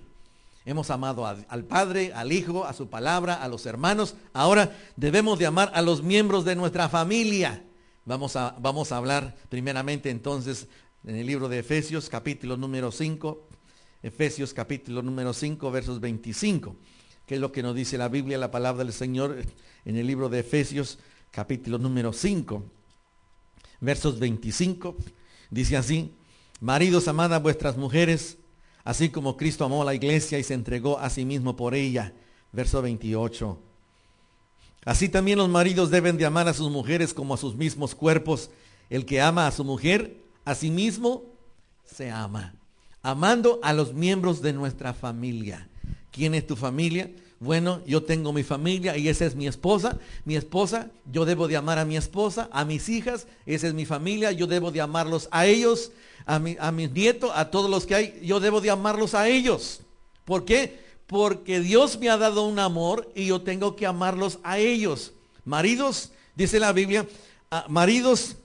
Hemos 0.65 0.89
amado 0.89 1.27
al 1.27 1.65
Padre, 1.65 2.11
al 2.11 2.31
Hijo, 2.31 2.65
a 2.65 2.73
su 2.73 2.89
palabra, 2.89 3.35
a 3.35 3.47
los 3.47 3.67
hermanos. 3.67 4.15
Ahora 4.33 4.75
debemos 4.95 5.37
de 5.37 5.45
amar 5.45 5.71
a 5.75 5.83
los 5.83 6.01
miembros 6.01 6.45
de 6.45 6.55
nuestra 6.55 6.89
familia. 6.89 7.63
Vamos 8.05 8.35
a, 8.35 8.55
vamos 8.59 8.91
a 8.91 8.97
hablar 8.97 9.35
primeramente 9.49 10.09
entonces 10.09 10.67
en 11.05 11.15
el 11.15 11.27
libro 11.27 11.47
de 11.47 11.59
Efesios 11.59 12.09
capítulo 12.09 12.57
número 12.57 12.91
5. 12.91 13.47
Efesios 14.01 14.51
capítulo 14.51 15.03
número 15.03 15.31
5 15.31 15.69
versos 15.69 15.99
25. 15.99 16.75
Que 17.27 17.35
es 17.35 17.39
lo 17.39 17.51
que 17.51 17.61
nos 17.61 17.75
dice 17.75 17.99
la 17.99 18.09
Biblia, 18.09 18.39
la 18.39 18.49
palabra 18.49 18.83
del 18.83 18.93
Señor 18.93 19.37
en 19.85 19.95
el 19.95 20.07
libro 20.07 20.27
de 20.29 20.39
Efesios 20.39 20.97
capítulo 21.29 21.77
número 21.77 22.13
5. 22.13 22.63
Versos 23.81 24.17
25. 24.17 24.97
Dice 25.51 25.77
así. 25.77 26.15
Maridos, 26.59 27.07
amad 27.07 27.33
a 27.33 27.39
vuestras 27.39 27.77
mujeres, 27.77 28.37
así 28.83 29.09
como 29.09 29.37
Cristo 29.37 29.65
amó 29.65 29.83
a 29.83 29.85
la 29.85 29.93
iglesia 29.93 30.39
y 30.39 30.43
se 30.43 30.55
entregó 30.55 30.97
a 30.99 31.09
sí 31.09 31.23
mismo 31.23 31.55
por 31.55 31.75
ella. 31.75 32.13
Verso 32.51 32.81
28. 32.81 33.59
Así 34.85 35.09
también 35.09 35.37
los 35.37 35.49
maridos 35.49 35.91
deben 35.91 36.17
de 36.17 36.25
amar 36.25 36.47
a 36.47 36.53
sus 36.53 36.71
mujeres 36.71 37.13
como 37.13 37.33
a 37.33 37.37
sus 37.37 37.55
mismos 37.55 37.93
cuerpos. 37.93 38.49
El 38.89 39.05
que 39.05 39.21
ama 39.21 39.45
a 39.45 39.51
su 39.51 39.63
mujer, 39.63 40.17
a 40.45 40.55
sí 40.55 40.71
mismo 40.71 41.23
se 41.85 42.09
ama. 42.09 42.55
Amando 43.03 43.59
a 43.61 43.73
los 43.73 43.93
miembros 43.93 44.41
de 44.41 44.53
nuestra 44.53 44.93
familia. 44.93 45.67
¿Quién 46.11 46.33
es 46.33 46.47
tu 46.47 46.55
familia? 46.55 47.11
Bueno, 47.39 47.81
yo 47.85 48.01
tengo 48.01 48.33
mi 48.33 48.43
familia 48.43 48.97
y 48.97 49.09
esa 49.09 49.25
es 49.25 49.35
mi 49.35 49.47
esposa. 49.47 49.99
Mi 50.25 50.35
esposa, 50.35 50.89
yo 51.11 51.25
debo 51.25 51.47
de 51.47 51.55
amar 51.55 51.77
a 51.77 51.85
mi 51.85 51.95
esposa, 51.95 52.49
a 52.51 52.65
mis 52.65 52.89
hijas, 52.89 53.27
esa 53.45 53.67
es 53.67 53.73
mi 53.73 53.85
familia, 53.85 54.31
yo 54.31 54.47
debo 54.47 54.71
de 54.71 54.81
amarlos 54.81 55.27
a 55.31 55.45
ellos, 55.45 55.91
a, 56.25 56.39
mi, 56.39 56.57
a 56.59 56.71
mis 56.71 56.91
nietos, 56.91 57.31
a 57.33 57.51
todos 57.51 57.69
los 57.69 57.85
que 57.85 57.95
hay, 57.95 58.19
yo 58.23 58.39
debo 58.39 58.59
de 58.59 58.71
amarlos 58.71 59.13
a 59.13 59.27
ellos. 59.27 59.81
¿Por 60.25 60.45
qué? 60.45 60.79
Porque 61.05 61.59
Dios 61.59 61.99
me 61.99 62.09
ha 62.09 62.17
dado 62.17 62.43
un 62.45 62.59
amor 62.59 63.09
y 63.15 63.27
yo 63.27 63.41
tengo 63.41 63.75
que 63.75 63.85
amarlos 63.85 64.39
a 64.43 64.57
ellos. 64.57 65.13
Maridos, 65.45 66.11
dice 66.35 66.59
la 66.59 66.73
Biblia, 66.73 67.07
ah, 67.51 67.65
maridos, 67.69 68.35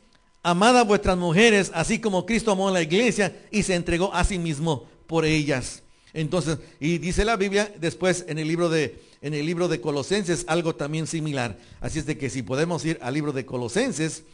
amad 0.42 0.76
a 0.76 0.84
vuestras 0.84 1.16
mujeres, 1.16 1.72
así 1.74 1.98
como 1.98 2.26
Cristo 2.26 2.52
amó 2.52 2.68
a 2.68 2.72
la 2.72 2.82
iglesia 2.82 3.36
y 3.50 3.62
se 3.62 3.74
entregó 3.74 4.12
a 4.14 4.22
sí 4.22 4.38
mismo 4.38 4.86
por 5.06 5.24
ellas. 5.24 5.82
Entonces, 6.14 6.58
y 6.78 6.98
dice 6.98 7.24
la 7.24 7.36
Biblia 7.36 7.72
después 7.78 8.24
en 8.28 8.38
el 8.38 8.48
libro 8.48 8.68
de 8.68 9.00
en 9.22 9.34
el 9.34 9.46
libro 9.46 9.68
de 9.68 9.80
Colosenses 9.80 10.44
algo 10.48 10.74
también 10.74 11.06
similar. 11.06 11.56
Así 11.80 12.00
es 12.00 12.06
de 12.06 12.18
que 12.18 12.28
si 12.28 12.42
podemos 12.42 12.84
ir 12.84 12.98
al 13.02 13.14
libro 13.14 13.32
de 13.32 13.46
Colosenses, 13.46 14.24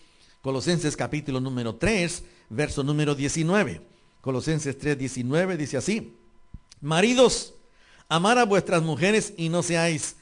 Colosenses 0.40 0.96
capítulo 0.96 1.40
número 1.40 1.76
3, 1.76 2.24
verso 2.48 2.82
número 2.82 3.14
19. 3.14 3.82
Colosenses 4.22 4.76
3, 4.78 4.98
19 4.98 5.56
dice 5.56 5.76
así: 5.76 6.16
Maridos, 6.80 7.54
amar 8.08 8.38
a 8.38 8.44
vuestras 8.44 8.82
mujeres 8.82 9.34
y 9.36 9.48
no 9.48 9.62
seáis 9.62 10.16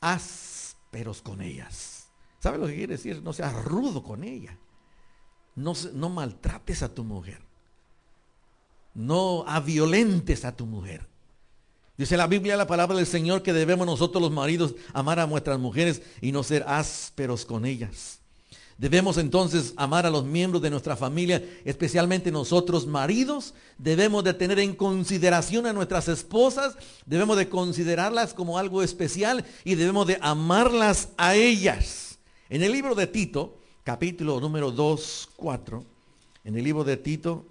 ásperos 0.00 1.22
con 1.22 1.40
ellas. 1.40 2.06
¿Sabe 2.40 2.58
lo 2.58 2.66
que 2.66 2.74
quiere 2.74 2.96
decir? 2.96 3.22
No 3.22 3.32
seas 3.32 3.54
rudo 3.64 4.02
con 4.02 4.24
ella. 4.24 4.56
No, 5.54 5.74
no 5.92 6.08
maltrates 6.08 6.82
a 6.82 6.92
tu 6.92 7.04
mujer 7.04 7.45
no 8.96 9.44
violentes 9.64 10.44
a 10.44 10.56
tu 10.56 10.66
mujer. 10.66 11.06
Dice 11.96 12.16
la 12.16 12.26
Biblia, 12.26 12.56
la 12.56 12.66
palabra 12.66 12.96
del 12.96 13.06
Señor, 13.06 13.42
que 13.42 13.52
debemos 13.52 13.86
nosotros 13.86 14.20
los 14.20 14.32
maridos 14.32 14.74
amar 14.92 15.20
a 15.20 15.26
nuestras 15.26 15.58
mujeres 15.58 16.02
y 16.20 16.32
no 16.32 16.42
ser 16.42 16.64
ásperos 16.66 17.46
con 17.46 17.64
ellas. 17.64 18.20
Debemos 18.78 19.16
entonces 19.16 19.72
amar 19.76 20.04
a 20.04 20.10
los 20.10 20.24
miembros 20.24 20.60
de 20.60 20.68
nuestra 20.68 20.96
familia, 20.96 21.42
especialmente 21.64 22.30
nosotros 22.30 22.86
maridos. 22.86 23.54
Debemos 23.78 24.22
de 24.24 24.34
tener 24.34 24.58
en 24.58 24.74
consideración 24.74 25.64
a 25.64 25.72
nuestras 25.72 26.08
esposas, 26.08 26.76
debemos 27.06 27.38
de 27.38 27.48
considerarlas 27.48 28.34
como 28.34 28.58
algo 28.58 28.82
especial 28.82 29.46
y 29.64 29.76
debemos 29.76 30.06
de 30.06 30.18
amarlas 30.20 31.08
a 31.16 31.34
ellas. 31.34 32.18
En 32.50 32.62
el 32.62 32.72
libro 32.72 32.94
de 32.94 33.06
Tito, 33.06 33.56
capítulo 33.82 34.38
número 34.40 34.70
2, 34.70 35.30
4, 35.36 35.84
en 36.44 36.56
el 36.56 36.62
libro 36.62 36.84
de 36.84 36.98
Tito, 36.98 37.46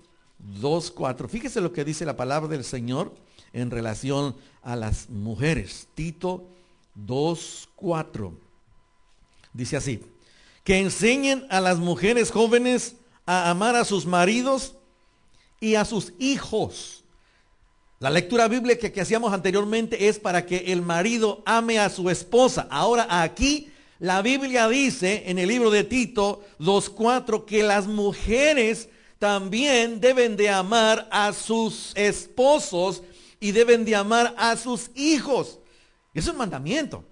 2.4. 0.62 1.28
Fíjese 1.30 1.62
lo 1.62 1.74
que 1.74 1.86
dice 1.86 2.06
la 2.06 2.18
palabra 2.18 2.50
del 2.50 2.64
Señor 2.64 3.14
en 3.54 3.72
relación 3.72 4.36
a 4.62 4.76
las 4.76 5.10
mujeres. 5.10 5.88
Tito 5.96 6.46
2.4. 7.08 8.34
Dice 9.54 9.78
así, 9.78 10.02
que 10.64 10.80
enseñen 10.80 11.46
a 11.50 11.62
las 11.62 11.78
mujeres 11.78 12.32
jóvenes 12.32 12.96
a 13.26 13.50
amar 13.50 13.76
a 13.76 13.86
sus 13.86 14.06
maridos 14.06 14.76
y 15.60 15.76
a 15.76 15.86
sus 15.86 16.14
hijos. 16.20 17.04
La 18.00 18.10
lectura 18.10 18.48
bíblica 18.48 18.92
que 18.92 19.02
hacíamos 19.02 19.32
anteriormente 19.32 20.10
es 20.10 20.20
para 20.20 20.46
que 20.46 20.58
el 20.74 20.82
marido 20.82 21.42
ame 21.46 21.80
a 21.80 21.90
su 21.90 22.10
esposa. 22.10 22.68
Ahora 22.70 23.08
aquí 23.22 23.72
la 24.00 24.22
Biblia 24.22 24.68
dice 24.68 25.24
en 25.28 25.40
el 25.40 25.48
libro 25.48 25.72
de 25.72 25.86
Tito 25.86 26.44
2.4 26.60 27.46
que 27.46 27.64
las 27.64 27.88
mujeres 27.88 28.90
también 29.20 30.00
deben 30.00 30.36
de 30.36 30.50
amar 30.50 31.08
a 31.12 31.34
sus 31.34 31.92
esposos 31.96 33.04
y 33.40 33.52
deben 33.52 33.86
de 33.86 33.96
amar 33.96 34.34
a 34.38 34.56
sus 34.58 34.90
hijos. 34.96 35.60
Es 36.14 36.28
un 36.28 36.38
mandamiento. 36.38 37.04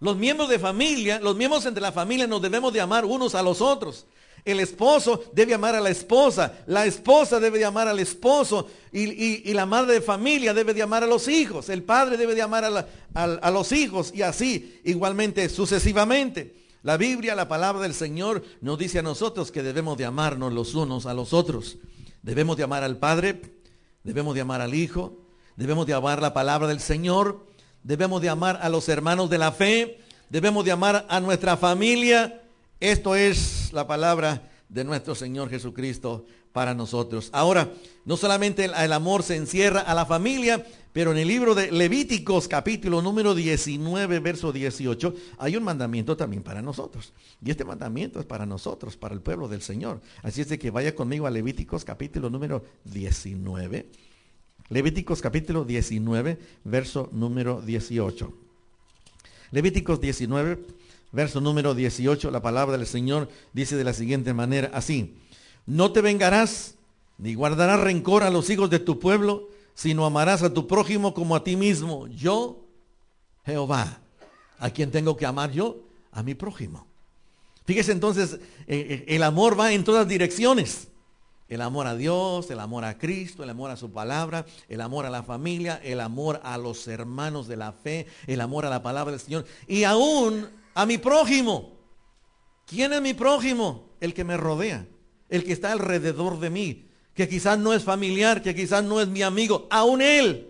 Los 0.00 0.16
miembros 0.16 0.48
de 0.48 0.58
familia, 0.58 1.20
los 1.20 1.36
miembros 1.36 1.64
entre 1.66 1.80
la 1.80 1.92
familia 1.92 2.26
nos 2.26 2.42
debemos 2.42 2.72
de 2.72 2.80
amar 2.80 3.04
unos 3.04 3.34
a 3.34 3.42
los 3.42 3.60
otros. 3.60 4.06
El 4.44 4.58
esposo 4.58 5.22
debe 5.32 5.54
amar 5.54 5.76
a 5.76 5.80
la 5.80 5.90
esposa, 5.90 6.52
la 6.66 6.84
esposa 6.84 7.38
debe 7.38 7.60
de 7.60 7.64
amar 7.64 7.86
al 7.86 8.00
esposo 8.00 8.68
y, 8.92 9.52
la 9.52 9.66
madre 9.66 9.94
de 9.94 10.00
familia 10.00 10.52
debe 10.52 10.74
de 10.74 10.82
amar 10.82 11.04
a 11.04 11.06
los 11.06 11.28
hijos, 11.28 11.68
el 11.68 11.84
padre 11.84 12.16
debe 12.16 12.34
de 12.34 12.42
amar 12.42 12.88
a 13.14 13.50
los 13.52 13.70
hijos 13.70 14.10
y 14.12 14.22
así 14.22 14.80
igualmente 14.82 15.48
sucesivamente. 15.48 16.61
La 16.82 16.96
Biblia, 16.96 17.36
la 17.36 17.46
palabra 17.46 17.82
del 17.82 17.94
Señor, 17.94 18.42
nos 18.60 18.76
dice 18.76 18.98
a 18.98 19.02
nosotros 19.02 19.52
que 19.52 19.62
debemos 19.62 19.96
de 19.96 20.04
amarnos 20.04 20.52
los 20.52 20.74
unos 20.74 21.06
a 21.06 21.14
los 21.14 21.32
otros. 21.32 21.78
Debemos 22.22 22.56
de 22.56 22.64
amar 22.64 22.82
al 22.82 22.96
Padre, 22.96 23.40
debemos 24.02 24.34
de 24.34 24.40
amar 24.40 24.60
al 24.60 24.74
Hijo, 24.74 25.16
debemos 25.56 25.86
de 25.86 25.94
amar 25.94 26.20
la 26.20 26.34
palabra 26.34 26.66
del 26.66 26.80
Señor, 26.80 27.46
debemos 27.84 28.20
de 28.20 28.30
amar 28.30 28.58
a 28.62 28.68
los 28.68 28.88
hermanos 28.88 29.30
de 29.30 29.38
la 29.38 29.52
fe, 29.52 30.00
debemos 30.28 30.64
de 30.64 30.72
amar 30.72 31.06
a 31.08 31.20
nuestra 31.20 31.56
familia. 31.56 32.42
Esto 32.80 33.14
es 33.14 33.72
la 33.72 33.86
palabra 33.86 34.50
de 34.68 34.82
nuestro 34.82 35.14
Señor 35.14 35.50
Jesucristo 35.50 36.24
para 36.52 36.74
nosotros. 36.74 37.30
Ahora, 37.32 37.70
no 38.04 38.16
solamente 38.16 38.64
el, 38.64 38.92
amor 38.92 39.22
se 39.22 39.36
encierra 39.36 39.80
a 39.80 39.94
la 39.94 40.06
familia, 40.06 40.66
pero 40.92 41.12
en 41.12 41.18
el 41.18 41.28
libro 41.28 41.54
de 41.54 41.72
Levíticos 41.72 42.48
capítulo 42.48 43.00
número 43.00 43.34
19, 43.34 44.18
verso 44.18 44.52
18, 44.52 45.14
hay 45.38 45.56
un 45.56 45.62
mandamiento 45.64 46.18
también 46.18 46.42
para 46.42 46.60
nosotros. 46.60 47.14
Y 47.42 47.50
este 47.50 47.64
mandamiento 47.64 48.20
es 48.20 48.26
para 48.26 48.44
nosotros, 48.44 48.98
para 48.98 49.14
el 49.14 49.22
pueblo 49.22 49.48
del 49.48 49.62
Señor. 49.62 50.02
Así 50.22 50.42
es 50.42 50.48
de 50.50 50.58
que 50.58 50.70
vaya 50.70 50.94
conmigo 50.94 51.26
a 51.26 51.30
Levíticos 51.30 51.86
capítulo 51.86 52.28
número 52.28 52.62
19. 52.84 53.86
Levíticos 54.68 55.22
capítulo 55.22 55.64
19, 55.64 56.38
verso 56.64 57.08
número 57.12 57.62
18. 57.62 58.32
Levíticos 59.50 59.98
19, 59.98 60.62
verso 61.12 61.40
número 61.40 61.74
18, 61.74 62.30
la 62.30 62.42
palabra 62.42 62.76
del 62.76 62.86
Señor 62.86 63.30
dice 63.54 63.76
de 63.76 63.84
la 63.84 63.94
siguiente 63.94 64.34
manera, 64.34 64.70
así. 64.74 65.16
No 65.64 65.92
te 65.92 66.02
vengarás, 66.02 66.74
ni 67.16 67.34
guardarás 67.34 67.80
rencor 67.80 68.24
a 68.24 68.30
los 68.30 68.50
hijos 68.50 68.68
de 68.68 68.78
tu 68.78 68.98
pueblo, 68.98 69.48
sino 69.74 70.04
amarás 70.04 70.42
a 70.42 70.52
tu 70.52 70.66
prójimo 70.66 71.14
como 71.14 71.36
a 71.36 71.44
ti 71.44 71.56
mismo. 71.56 72.06
Yo, 72.08 72.64
Jehová, 73.44 74.00
¿a 74.58 74.70
quién 74.70 74.90
tengo 74.90 75.16
que 75.16 75.26
amar 75.26 75.50
yo? 75.50 75.76
A 76.10 76.22
mi 76.22 76.34
prójimo. 76.34 76.86
Fíjese 77.64 77.92
entonces, 77.92 78.34
eh, 78.34 78.38
eh, 78.66 79.04
el 79.08 79.22
amor 79.22 79.58
va 79.58 79.72
en 79.72 79.84
todas 79.84 80.06
direcciones. 80.06 80.88
El 81.48 81.60
amor 81.60 81.86
a 81.86 81.94
Dios, 81.94 82.50
el 82.50 82.60
amor 82.60 82.84
a 82.84 82.96
Cristo, 82.96 83.42
el 83.42 83.50
amor 83.50 83.70
a 83.70 83.76
su 83.76 83.92
palabra, 83.92 84.46
el 84.68 84.80
amor 84.80 85.04
a 85.04 85.10
la 85.10 85.22
familia, 85.22 85.80
el 85.84 86.00
amor 86.00 86.40
a 86.44 86.56
los 86.56 86.88
hermanos 86.88 87.46
de 87.46 87.56
la 87.56 87.72
fe, 87.72 88.06
el 88.26 88.40
amor 88.40 88.64
a 88.64 88.70
la 88.70 88.82
palabra 88.82 89.10
del 89.10 89.20
Señor 89.20 89.44
y 89.66 89.84
aún 89.84 90.48
a 90.74 90.86
mi 90.86 90.96
prójimo. 90.96 91.76
¿Quién 92.66 92.94
es 92.94 93.02
mi 93.02 93.12
prójimo? 93.12 93.90
El 94.00 94.14
que 94.14 94.24
me 94.24 94.38
rodea 94.38 94.86
el 95.32 95.44
que 95.44 95.54
está 95.54 95.72
alrededor 95.72 96.38
de 96.40 96.50
mí, 96.50 96.90
que 97.14 97.28
quizás 97.28 97.58
no 97.58 97.72
es 97.72 97.82
familiar, 97.82 98.42
que 98.42 98.54
quizás 98.54 98.82
no 98.84 99.00
es 99.00 99.08
mi 99.08 99.22
amigo, 99.22 99.66
aún 99.70 100.00
él 100.00 100.48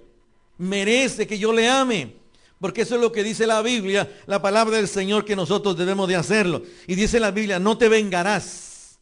merece 0.58 1.26
que 1.26 1.38
yo 1.38 1.52
le 1.52 1.68
ame. 1.68 2.14
Porque 2.60 2.82
eso 2.82 2.94
es 2.94 3.00
lo 3.00 3.10
que 3.10 3.24
dice 3.24 3.44
la 3.44 3.60
Biblia, 3.60 4.08
la 4.26 4.40
palabra 4.40 4.76
del 4.76 4.86
Señor 4.86 5.24
que 5.24 5.34
nosotros 5.34 5.76
debemos 5.76 6.06
de 6.06 6.14
hacerlo. 6.14 6.62
Y 6.86 6.94
dice 6.94 7.18
la 7.18 7.32
Biblia, 7.32 7.58
no 7.58 7.76
te 7.76 7.88
vengarás, 7.88 9.00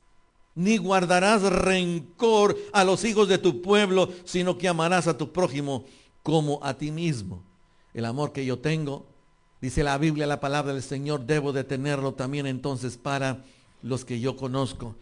ni 0.55 0.79
guardarás 0.79 1.43
rencor 1.43 2.57
a 2.73 2.85
los 2.85 3.05
hijos 3.05 3.29
de 3.29 3.37
tu 3.37 3.61
pueblo, 3.61 4.09
sino 4.25 4.57
que 4.57 4.67
amarás 4.67 5.07
a 5.09 5.19
tu 5.19 5.31
prójimo 5.31 5.85
como 6.23 6.65
a 6.65 6.73
ti 6.79 6.91
mismo. 6.91 7.43
El 7.93 8.07
amor 8.07 8.33
que 8.33 8.47
yo 8.47 8.59
tengo, 8.59 9.07
dice 9.61 9.85
la 9.85 9.99
Biblia, 9.99 10.27
la 10.27 10.41
palabra 10.41 10.73
del 10.73 10.83
Señor, 10.83 11.27
debo 11.27 11.53
de 11.53 11.65
tenerlo 11.65 12.15
también 12.15 12.47
entonces 12.47 12.97
para 12.97 13.45
los 13.83 14.07
que 14.07 14.21
yo 14.21 14.37
conozco 14.37 14.97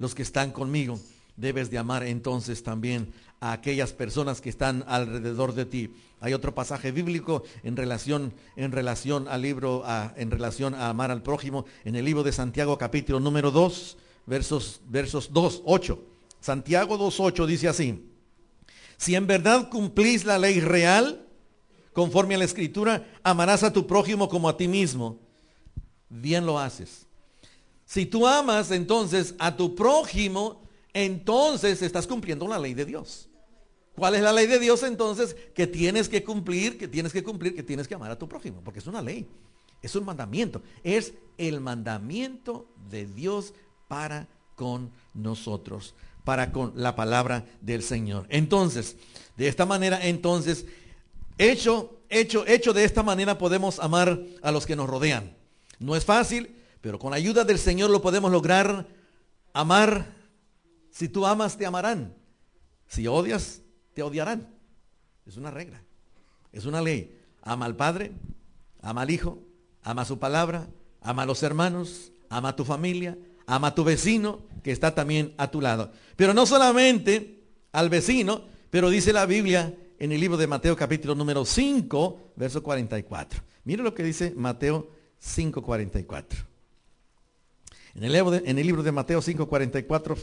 los 0.00 0.16
que 0.16 0.22
están 0.22 0.50
conmigo. 0.50 0.98
Debes 1.40 1.70
de 1.70 1.78
amar 1.78 2.02
entonces 2.02 2.62
también 2.62 3.14
a 3.40 3.52
aquellas 3.52 3.94
personas 3.94 4.42
que 4.42 4.50
están 4.50 4.84
alrededor 4.86 5.54
de 5.54 5.64
ti. 5.64 5.94
Hay 6.20 6.34
otro 6.34 6.54
pasaje 6.54 6.92
bíblico 6.92 7.44
en 7.62 7.76
relación, 7.76 8.34
en 8.56 8.72
relación 8.72 9.26
al 9.26 9.40
libro, 9.40 9.82
en 10.16 10.30
relación 10.30 10.74
a 10.74 10.90
amar 10.90 11.10
al 11.10 11.22
prójimo, 11.22 11.64
en 11.86 11.96
el 11.96 12.04
libro 12.04 12.22
de 12.22 12.32
Santiago 12.32 12.76
capítulo 12.76 13.20
número 13.20 13.50
2, 13.50 13.96
versos, 14.26 14.82
versos 14.86 15.32
2, 15.32 15.62
8. 15.64 16.04
Santiago 16.40 16.98
2, 16.98 17.20
8 17.20 17.46
dice 17.46 17.68
así, 17.68 18.06
si 18.98 19.14
en 19.14 19.26
verdad 19.26 19.70
cumplís 19.70 20.26
la 20.26 20.38
ley 20.38 20.60
real, 20.60 21.26
conforme 21.94 22.34
a 22.34 22.38
la 22.38 22.44
escritura, 22.44 23.10
amarás 23.22 23.62
a 23.62 23.72
tu 23.72 23.86
prójimo 23.86 24.28
como 24.28 24.46
a 24.46 24.58
ti 24.58 24.68
mismo, 24.68 25.18
bien 26.10 26.44
lo 26.44 26.58
haces. 26.58 27.06
Si 27.86 28.04
tú 28.04 28.26
amas 28.26 28.70
entonces 28.70 29.34
a 29.38 29.56
tu 29.56 29.74
prójimo, 29.74 30.60
entonces 30.92 31.82
estás 31.82 32.06
cumpliendo 32.06 32.46
la 32.48 32.58
ley 32.58 32.74
de 32.74 32.84
Dios. 32.84 33.28
¿Cuál 33.94 34.14
es 34.14 34.22
la 34.22 34.32
ley 34.32 34.46
de 34.46 34.58
Dios 34.58 34.82
entonces? 34.82 35.36
Que 35.54 35.66
tienes 35.66 36.08
que 36.08 36.24
cumplir, 36.24 36.78
que 36.78 36.88
tienes 36.88 37.12
que 37.12 37.22
cumplir, 37.22 37.54
que 37.54 37.62
tienes 37.62 37.86
que 37.86 37.94
amar 37.94 38.10
a 38.10 38.18
tu 38.18 38.28
prójimo, 38.28 38.62
porque 38.64 38.78
es 38.78 38.86
una 38.86 39.02
ley, 39.02 39.28
es 39.82 39.94
un 39.94 40.04
mandamiento, 40.04 40.62
es 40.84 41.12
el 41.36 41.60
mandamiento 41.60 42.66
de 42.90 43.06
Dios 43.06 43.52
para 43.88 44.28
con 44.54 44.90
nosotros, 45.14 45.94
para 46.24 46.52
con 46.52 46.72
la 46.76 46.94
palabra 46.94 47.44
del 47.60 47.82
Señor. 47.82 48.26
Entonces, 48.28 48.96
de 49.36 49.48
esta 49.48 49.66
manera, 49.66 50.06
entonces, 50.06 50.66
hecho, 51.38 51.98
hecho, 52.08 52.46
hecho 52.46 52.72
de 52.72 52.84
esta 52.84 53.02
manera 53.02 53.38
podemos 53.38 53.80
amar 53.80 54.20
a 54.42 54.52
los 54.52 54.66
que 54.66 54.76
nos 54.76 54.88
rodean. 54.88 55.34
No 55.78 55.96
es 55.96 56.04
fácil, 56.04 56.54
pero 56.80 56.98
con 56.98 57.10
la 57.10 57.16
ayuda 57.16 57.44
del 57.44 57.58
Señor 57.58 57.90
lo 57.90 58.02
podemos 58.02 58.30
lograr. 58.30 58.86
Amar, 59.52 60.14
si 60.90 61.08
tú 61.08 61.26
amas, 61.26 61.56
te 61.56 61.66
amarán. 61.66 62.14
Si 62.86 63.06
odias, 63.06 63.62
te 63.94 64.02
odiarán. 64.02 64.48
Es 65.26 65.36
una 65.36 65.50
regla, 65.50 65.82
es 66.52 66.64
una 66.66 66.80
ley. 66.80 67.16
Ama 67.42 67.66
al 67.66 67.76
Padre, 67.76 68.12
ama 68.82 69.02
al 69.02 69.10
Hijo, 69.10 69.38
ama 69.82 70.04
su 70.04 70.18
palabra, 70.18 70.66
ama 71.00 71.22
a 71.22 71.26
los 71.26 71.42
hermanos, 71.42 72.12
ama 72.28 72.50
a 72.50 72.56
tu 72.56 72.64
familia, 72.64 73.16
ama 73.46 73.68
a 73.68 73.74
tu 73.74 73.84
vecino 73.84 74.40
que 74.62 74.72
está 74.72 74.94
también 74.94 75.34
a 75.38 75.50
tu 75.50 75.60
lado. 75.60 75.92
Pero 76.16 76.34
no 76.34 76.46
solamente 76.46 77.44
al 77.72 77.88
vecino, 77.88 78.42
pero 78.70 78.90
dice 78.90 79.12
la 79.12 79.26
Biblia 79.26 79.74
en 79.98 80.12
el 80.12 80.20
libro 80.20 80.36
de 80.36 80.46
Mateo 80.46 80.76
capítulo 80.76 81.14
número 81.14 81.44
5, 81.44 82.32
verso 82.36 82.62
44. 82.62 83.42
Mire 83.64 83.82
lo 83.82 83.94
que 83.94 84.02
dice 84.02 84.32
Mateo 84.36 84.90
5, 85.18 85.62
44. 85.62 86.50
En 87.94 88.04
el, 88.04 88.14
en 88.14 88.58
el 88.58 88.66
libro 88.66 88.82
de 88.82 88.92
Mateo 88.92 89.20
5, 89.20 89.48
44 89.48 90.16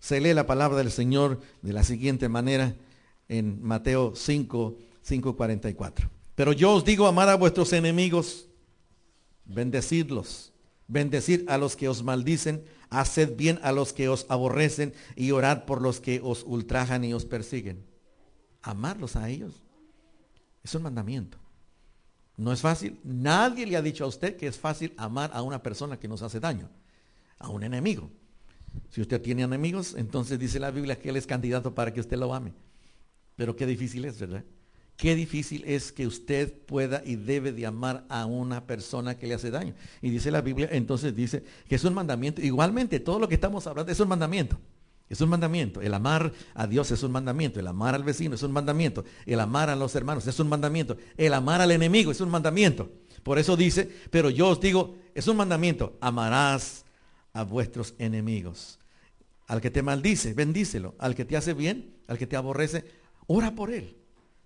se 0.00 0.20
lee 0.20 0.34
la 0.34 0.46
palabra 0.46 0.78
del 0.78 0.90
Señor 0.90 1.40
de 1.62 1.72
la 1.72 1.84
siguiente 1.84 2.28
manera 2.28 2.74
en 3.28 3.62
Mateo 3.62 4.14
5, 4.16 4.78
5, 5.02 5.36
44. 5.36 6.10
Pero 6.34 6.52
yo 6.52 6.72
os 6.72 6.84
digo, 6.84 7.06
amar 7.06 7.28
a 7.28 7.36
vuestros 7.36 7.72
enemigos, 7.74 8.48
bendecirlos, 9.44 10.52
bendecir 10.88 11.44
a 11.48 11.58
los 11.58 11.76
que 11.76 11.88
os 11.88 12.02
maldicen, 12.02 12.64
haced 12.88 13.36
bien 13.36 13.60
a 13.62 13.72
los 13.72 13.92
que 13.92 14.08
os 14.08 14.26
aborrecen 14.28 14.94
y 15.16 15.30
orad 15.30 15.64
por 15.64 15.82
los 15.82 16.00
que 16.00 16.20
os 16.24 16.44
ultrajan 16.44 17.04
y 17.04 17.12
os 17.12 17.26
persiguen. 17.26 17.84
Amarlos 18.62 19.16
a 19.16 19.28
ellos 19.28 19.62
es 20.64 20.74
un 20.74 20.82
mandamiento. 20.82 21.38
No 22.38 22.52
es 22.52 22.62
fácil. 22.62 22.98
Nadie 23.04 23.66
le 23.66 23.76
ha 23.76 23.82
dicho 23.82 24.04
a 24.04 24.08
usted 24.08 24.36
que 24.36 24.46
es 24.46 24.58
fácil 24.58 24.94
amar 24.96 25.30
a 25.34 25.42
una 25.42 25.62
persona 25.62 25.98
que 25.98 26.08
nos 26.08 26.22
hace 26.22 26.40
daño, 26.40 26.70
a 27.38 27.50
un 27.50 27.62
enemigo. 27.62 28.10
Si 28.90 29.00
usted 29.00 29.20
tiene 29.20 29.42
enemigos, 29.42 29.94
entonces 29.96 30.38
dice 30.38 30.58
la 30.58 30.70
Biblia 30.70 30.98
que 30.98 31.10
él 31.10 31.16
es 31.16 31.26
candidato 31.26 31.74
para 31.74 31.92
que 31.92 32.00
usted 32.00 32.16
lo 32.16 32.34
ame. 32.34 32.52
Pero 33.36 33.56
qué 33.56 33.66
difícil 33.66 34.04
es, 34.04 34.18
¿verdad? 34.18 34.44
Qué 34.96 35.14
difícil 35.14 35.64
es 35.66 35.92
que 35.92 36.06
usted 36.06 36.52
pueda 36.66 37.02
y 37.06 37.16
debe 37.16 37.52
de 37.52 37.64
amar 37.64 38.04
a 38.10 38.26
una 38.26 38.66
persona 38.66 39.16
que 39.16 39.26
le 39.26 39.32
hace 39.32 39.50
daño. 39.50 39.72
Y 40.02 40.10
dice 40.10 40.30
la 40.30 40.42
Biblia, 40.42 40.68
entonces 40.72 41.16
dice 41.16 41.42
que 41.66 41.76
es 41.76 41.84
un 41.84 41.94
mandamiento. 41.94 42.42
Igualmente, 42.42 43.00
todo 43.00 43.18
lo 43.18 43.26
que 43.26 43.36
estamos 43.36 43.66
hablando 43.66 43.90
es 43.90 43.98
un 43.98 44.08
mandamiento. 44.08 44.58
Es 45.08 45.20
un 45.22 45.30
mandamiento. 45.30 45.80
El 45.80 45.94
amar 45.94 46.32
a 46.54 46.66
Dios 46.66 46.90
es 46.90 47.02
un 47.02 47.12
mandamiento. 47.12 47.58
El 47.58 47.66
amar 47.66 47.94
al 47.94 48.04
vecino 48.04 48.34
es 48.34 48.42
un 48.42 48.52
mandamiento. 48.52 49.04
El 49.24 49.40
amar 49.40 49.70
a 49.70 49.76
los 49.76 49.94
hermanos 49.94 50.26
es 50.26 50.38
un 50.38 50.50
mandamiento. 50.50 50.98
El 51.16 51.32
amar 51.32 51.62
al 51.62 51.70
enemigo 51.70 52.12
es 52.12 52.20
un 52.20 52.28
mandamiento. 52.28 52.92
Por 53.22 53.38
eso 53.38 53.56
dice, 53.56 53.90
pero 54.10 54.28
yo 54.28 54.48
os 54.48 54.60
digo, 54.60 54.98
es 55.14 55.26
un 55.28 55.38
mandamiento. 55.38 55.96
Amarás 56.02 56.84
a 57.32 57.44
vuestros 57.44 57.94
enemigos. 57.98 58.78
Al 59.46 59.60
que 59.60 59.70
te 59.70 59.82
maldice, 59.82 60.32
bendícelo. 60.34 60.94
Al 60.98 61.14
que 61.14 61.24
te 61.24 61.36
hace 61.36 61.54
bien, 61.54 61.94
al 62.06 62.18
que 62.18 62.26
te 62.26 62.36
aborrece, 62.36 62.84
ora 63.26 63.54
por 63.54 63.72
él. 63.72 63.96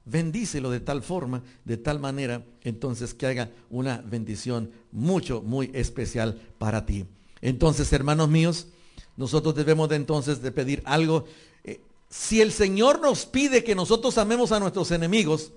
Bendícelo 0.07 0.71
de 0.71 0.81
tal 0.81 1.03
forma, 1.03 1.43
de 1.65 1.79
tal 1.79 1.99
manera, 1.99 2.45
entonces 2.63 3.15
que 3.15 3.27
haga 3.27 3.51
una 3.71 3.99
bendición 3.99 4.71
mucho, 4.93 5.41
muy 5.41 5.71
especial 5.73 6.41
para 6.59 6.85
ti. 6.85 7.07
Entonces, 7.41 7.91
hermanos 7.93 8.29
míos, 8.29 8.67
nosotros 9.17 9.55
debemos 9.55 9.89
de 9.89 9.97
entonces 9.97 10.43
de 10.43 10.53
pedir 10.53 10.83
algo. 10.85 11.25
Eh, 11.65 11.81
si 12.11 12.41
el 12.41 12.53
Señor 12.53 13.01
nos 13.01 13.25
pide 13.25 13.65
que 13.65 13.75
nosotros 13.75 14.19
amemos 14.19 14.53
a 14.53 14.61
nuestros 14.61 14.91
enemigos, 14.91 15.53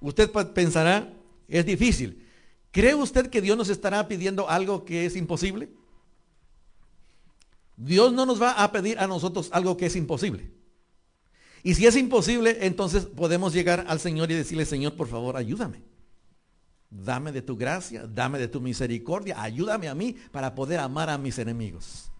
usted 0.00 0.30
pensará, 0.52 1.12
es 1.48 1.64
difícil. 1.66 2.24
¿Cree 2.72 2.94
usted 2.94 3.30
que 3.30 3.40
Dios 3.40 3.56
nos 3.56 3.68
estará 3.68 4.08
pidiendo 4.08 4.48
algo 4.48 4.84
que 4.84 5.06
es 5.06 5.14
imposible? 5.14 5.68
Dios 7.76 8.12
no 8.12 8.26
nos 8.26 8.40
va 8.40 8.52
a 8.52 8.72
pedir 8.72 8.98
a 8.98 9.06
nosotros 9.06 9.48
algo 9.52 9.76
que 9.76 9.86
es 9.86 9.96
imposible. 9.96 10.50
Y 11.62 11.74
si 11.74 11.86
es 11.86 11.96
imposible, 11.96 12.58
entonces 12.60 13.06
podemos 13.06 13.52
llegar 13.52 13.86
al 13.88 13.98
Señor 13.98 14.30
y 14.30 14.34
decirle, 14.34 14.66
Señor, 14.66 14.94
por 14.94 15.08
favor, 15.08 15.36
ayúdame. 15.36 15.82
Dame 16.90 17.32
de 17.32 17.42
tu 17.42 17.56
gracia, 17.56 18.06
dame 18.06 18.38
de 18.38 18.48
tu 18.48 18.60
misericordia, 18.60 19.40
ayúdame 19.42 19.88
a 19.88 19.94
mí 19.94 20.14
para 20.30 20.54
poder 20.54 20.78
amar 20.78 21.10
a 21.10 21.18
mis 21.18 21.38
enemigos. 21.38 22.10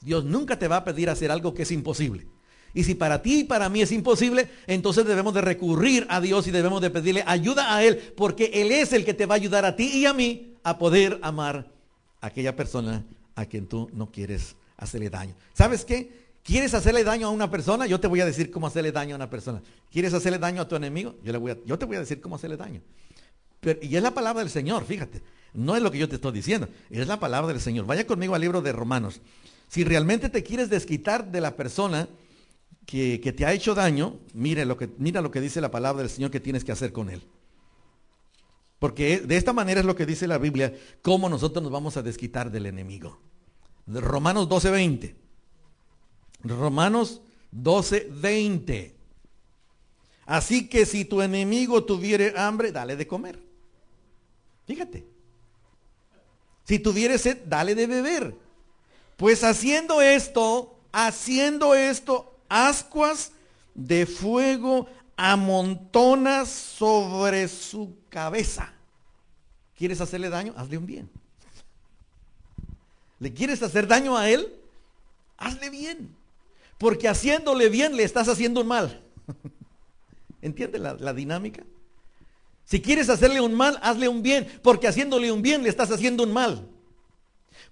Dios 0.00 0.24
nunca 0.24 0.58
te 0.58 0.68
va 0.68 0.76
a 0.76 0.84
pedir 0.84 1.10
hacer 1.10 1.30
algo 1.30 1.52
que 1.52 1.62
es 1.62 1.72
imposible. 1.72 2.28
Y 2.72 2.84
si 2.84 2.94
para 2.94 3.22
ti 3.22 3.40
y 3.40 3.44
para 3.44 3.68
mí 3.68 3.82
es 3.82 3.90
imposible, 3.90 4.48
entonces 4.66 5.04
debemos 5.04 5.34
de 5.34 5.40
recurrir 5.40 6.06
a 6.08 6.20
Dios 6.20 6.46
y 6.46 6.50
debemos 6.50 6.80
de 6.80 6.90
pedirle 6.90 7.24
ayuda 7.26 7.74
a 7.74 7.82
Él, 7.82 8.12
porque 8.16 8.50
Él 8.54 8.70
es 8.70 8.92
el 8.92 9.04
que 9.04 9.14
te 9.14 9.26
va 9.26 9.34
a 9.34 9.36
ayudar 9.36 9.64
a 9.64 9.74
ti 9.76 9.90
y 9.92 10.06
a 10.06 10.14
mí 10.14 10.54
a 10.62 10.78
poder 10.78 11.18
amar 11.22 11.72
a 12.20 12.28
aquella 12.28 12.54
persona 12.54 13.04
a 13.34 13.46
quien 13.46 13.66
tú 13.66 13.90
no 13.92 14.12
quieres 14.12 14.56
hacerle 14.76 15.10
daño. 15.10 15.34
¿Sabes 15.54 15.84
qué? 15.84 16.26
¿Quieres 16.42 16.74
hacerle 16.74 17.02
daño 17.02 17.26
a 17.26 17.30
una 17.30 17.50
persona? 17.50 17.86
Yo 17.86 17.98
te 17.98 18.06
voy 18.06 18.20
a 18.20 18.26
decir 18.26 18.50
cómo 18.50 18.66
hacerle 18.66 18.92
daño 18.92 19.14
a 19.14 19.16
una 19.16 19.28
persona. 19.28 19.62
¿Quieres 19.90 20.14
hacerle 20.14 20.38
daño 20.38 20.62
a 20.62 20.68
tu 20.68 20.76
enemigo? 20.76 21.16
Yo, 21.24 21.32
le 21.32 21.38
voy 21.38 21.50
a, 21.52 21.58
yo 21.64 21.78
te 21.78 21.86
voy 21.86 21.96
a 21.96 22.00
decir 22.00 22.20
cómo 22.20 22.36
hacerle 22.36 22.56
daño. 22.56 22.80
y 23.82 23.96
es 23.96 24.02
la 24.02 24.14
palabra 24.14 24.40
del 24.40 24.50
Señor, 24.50 24.84
fíjate. 24.84 25.22
No 25.54 25.74
es 25.74 25.82
lo 25.82 25.90
que 25.90 25.98
yo 25.98 26.08
te 26.08 26.16
estoy 26.16 26.32
diciendo, 26.32 26.68
es 26.90 27.08
la 27.08 27.18
palabra 27.18 27.52
del 27.52 27.60
Señor. 27.60 27.86
Vaya 27.86 28.06
conmigo 28.06 28.34
al 28.34 28.42
libro 28.42 28.60
de 28.60 28.72
Romanos. 28.72 29.22
Si 29.68 29.84
realmente 29.84 30.28
te 30.28 30.42
quieres 30.42 30.68
desquitar 30.68 31.30
de 31.32 31.40
la 31.40 31.56
persona 31.56 32.08
que, 32.84 33.18
te 33.18 33.44
ha 33.44 33.52
hecho 33.52 33.74
daño, 33.74 34.20
mire 34.32 34.64
lo 34.64 34.76
que, 34.76 34.88
mira 34.98 35.20
lo 35.20 35.30
que 35.30 35.40
dice 35.40 35.60
la 35.60 35.70
palabra 35.70 36.02
del 36.02 36.10
Señor 36.10 36.30
que 36.30 36.40
tienes 36.40 36.62
que 36.62 36.72
hacer 36.72 36.92
con 36.92 37.10
él. 37.10 37.22
Porque 38.78 39.20
de 39.20 39.36
esta 39.36 39.52
manera 39.52 39.80
es 39.80 39.86
lo 39.86 39.96
que 39.96 40.06
dice 40.06 40.28
la 40.28 40.38
Biblia, 40.38 40.74
cómo 41.02 41.28
nosotros 41.28 41.62
nos 41.62 41.72
vamos 41.72 41.96
a 41.96 42.02
desquitar 42.02 42.50
del 42.50 42.66
enemigo. 42.66 43.18
Romanos 43.86 44.48
12:20. 44.48 45.14
Romanos 46.42 47.20
12, 47.50 48.08
20. 48.10 48.94
Así 50.26 50.68
que 50.68 50.86
si 50.86 51.04
tu 51.04 51.22
enemigo 51.22 51.84
tuviere 51.84 52.34
hambre, 52.36 52.72
dale 52.72 52.96
de 52.96 53.06
comer. 53.06 53.40
Fíjate. 54.66 55.06
Si 56.64 56.78
tuviere 56.80 57.18
sed, 57.18 57.38
dale 57.46 57.74
de 57.74 57.86
beber. 57.86 58.34
Pues 59.16 59.44
haciendo 59.44 60.02
esto, 60.02 60.78
haciendo 60.92 61.74
esto, 61.74 62.36
ascuas 62.48 63.32
de 63.74 64.04
fuego 64.04 64.88
amontonas 65.16 66.48
sobre 66.48 67.46
su 67.48 67.96
cabeza. 68.08 68.72
¿Quieres 69.76 70.00
hacerle 70.00 70.28
daño? 70.28 70.54
Hazle 70.56 70.78
un 70.78 70.86
bien. 70.86 71.10
¿Le 73.18 73.32
quieres 73.32 73.62
hacer 73.62 73.86
daño 73.86 74.16
a 74.16 74.28
él? 74.28 74.52
Hazle 75.38 75.70
bien. 75.70 76.14
Porque 76.78 77.08
haciéndole 77.08 77.68
bien 77.68 77.96
le 77.96 78.02
estás 78.02 78.28
haciendo 78.28 78.60
un 78.60 78.66
mal. 78.66 79.02
¿Entiende 80.42 80.78
la, 80.78 81.12
dinámica? 81.14 81.64
Si 82.64 82.80
quieres 82.80 83.08
hacerle 83.08 83.40
un 83.40 83.54
mal, 83.54 83.78
hazle 83.82 84.08
un 84.08 84.22
bien. 84.22 84.46
Porque 84.62 84.88
haciéndole 84.88 85.32
un 85.32 85.42
bien 85.42 85.62
le 85.62 85.68
estás 85.68 85.90
haciendo 85.90 86.24
un 86.24 86.32
mal. 86.32 86.68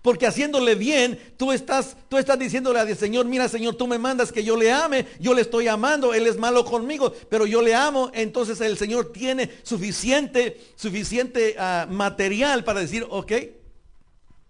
Porque 0.01 0.27
haciéndole 0.27 0.75
bien, 0.75 1.19
tú 1.37 1.53
estás, 1.53 1.97
tú 2.09 2.17
estás 2.17 2.39
diciéndole 2.39 2.79
al 2.79 2.97
Señor, 2.97 3.27
mira 3.27 3.49
Señor, 3.49 3.75
tú 3.75 3.87
me 3.87 3.99
mandas 3.99 4.33
que 4.33 4.45
yo 4.45 4.57
le 4.57 4.73
ame, 4.73 5.07
yo 5.19 5.35
le 5.35 5.43
estoy 5.43 5.69
amando, 5.69 6.13
Él 6.15 6.27
es 6.27 6.39
malo 6.39 6.65
conmigo, 6.65 7.13
pero 7.29 7.47
yo 7.47 7.61
le 7.63 7.75
amo. 7.75 8.11
Entonces 8.15 8.61
el 8.61 8.79
Señor 8.79 9.13
tiene 9.13 9.51
suficiente, 9.63 10.61
suficiente 10.75 11.57
uh, 11.59 11.91
material 11.91 12.65
para 12.65 12.81
decir, 12.81 13.07
ok, 13.09 13.33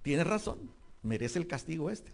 tienes 0.02 0.26
razón, 0.26 0.73
merece 1.04 1.38
el 1.38 1.46
castigo 1.46 1.90
este. 1.90 2.10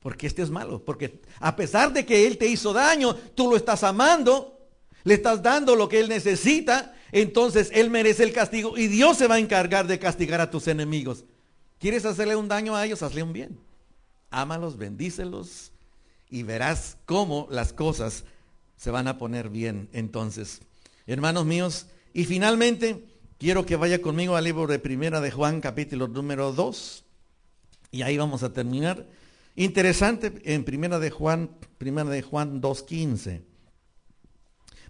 Porque 0.00 0.26
este 0.26 0.42
es 0.42 0.50
malo. 0.50 0.84
Porque 0.84 1.20
a 1.38 1.54
pesar 1.54 1.92
de 1.92 2.04
que 2.04 2.26
Él 2.26 2.38
te 2.38 2.48
hizo 2.48 2.72
daño, 2.72 3.14
tú 3.14 3.48
lo 3.48 3.56
estás 3.56 3.84
amando, 3.84 4.58
le 5.04 5.14
estás 5.14 5.42
dando 5.42 5.76
lo 5.76 5.88
que 5.88 6.00
Él 6.00 6.08
necesita, 6.08 6.94
entonces 7.12 7.70
Él 7.72 7.90
merece 7.90 8.24
el 8.24 8.32
castigo 8.32 8.76
y 8.76 8.88
Dios 8.88 9.18
se 9.18 9.28
va 9.28 9.36
a 9.36 9.40
encargar 9.40 9.86
de 9.86 9.98
castigar 9.98 10.40
a 10.40 10.50
tus 10.50 10.66
enemigos. 10.66 11.24
¿Quieres 11.78 12.04
hacerle 12.04 12.36
un 12.36 12.48
daño 12.48 12.74
a 12.74 12.84
ellos? 12.84 13.02
Hazle 13.02 13.22
un 13.22 13.32
bien. 13.32 13.58
Ámalos, 14.30 14.76
bendícelos 14.76 15.72
y 16.30 16.42
verás 16.42 16.96
cómo 17.04 17.46
las 17.50 17.72
cosas 17.72 18.24
se 18.76 18.90
van 18.90 19.06
a 19.06 19.18
poner 19.18 19.50
bien 19.50 19.88
entonces. 19.92 20.62
Hermanos 21.06 21.44
míos, 21.44 21.86
y 22.14 22.24
finalmente 22.24 23.04
quiero 23.38 23.66
que 23.66 23.76
vaya 23.76 24.00
conmigo 24.00 24.34
al 24.34 24.44
libro 24.44 24.66
de 24.66 24.78
Primera 24.78 25.20
de 25.20 25.30
Juan, 25.30 25.60
capítulo 25.60 26.08
número 26.08 26.52
2, 26.52 27.04
y 27.92 28.02
ahí 28.02 28.16
vamos 28.16 28.42
a 28.42 28.52
terminar. 28.52 29.06
Interesante 29.54 30.32
en 30.44 30.64
Primera 30.64 30.98
de 30.98 31.10
Juan, 31.10 31.50
Primera 31.76 32.08
de 32.08 32.22
Juan 32.22 32.60
2.15. 32.60 33.42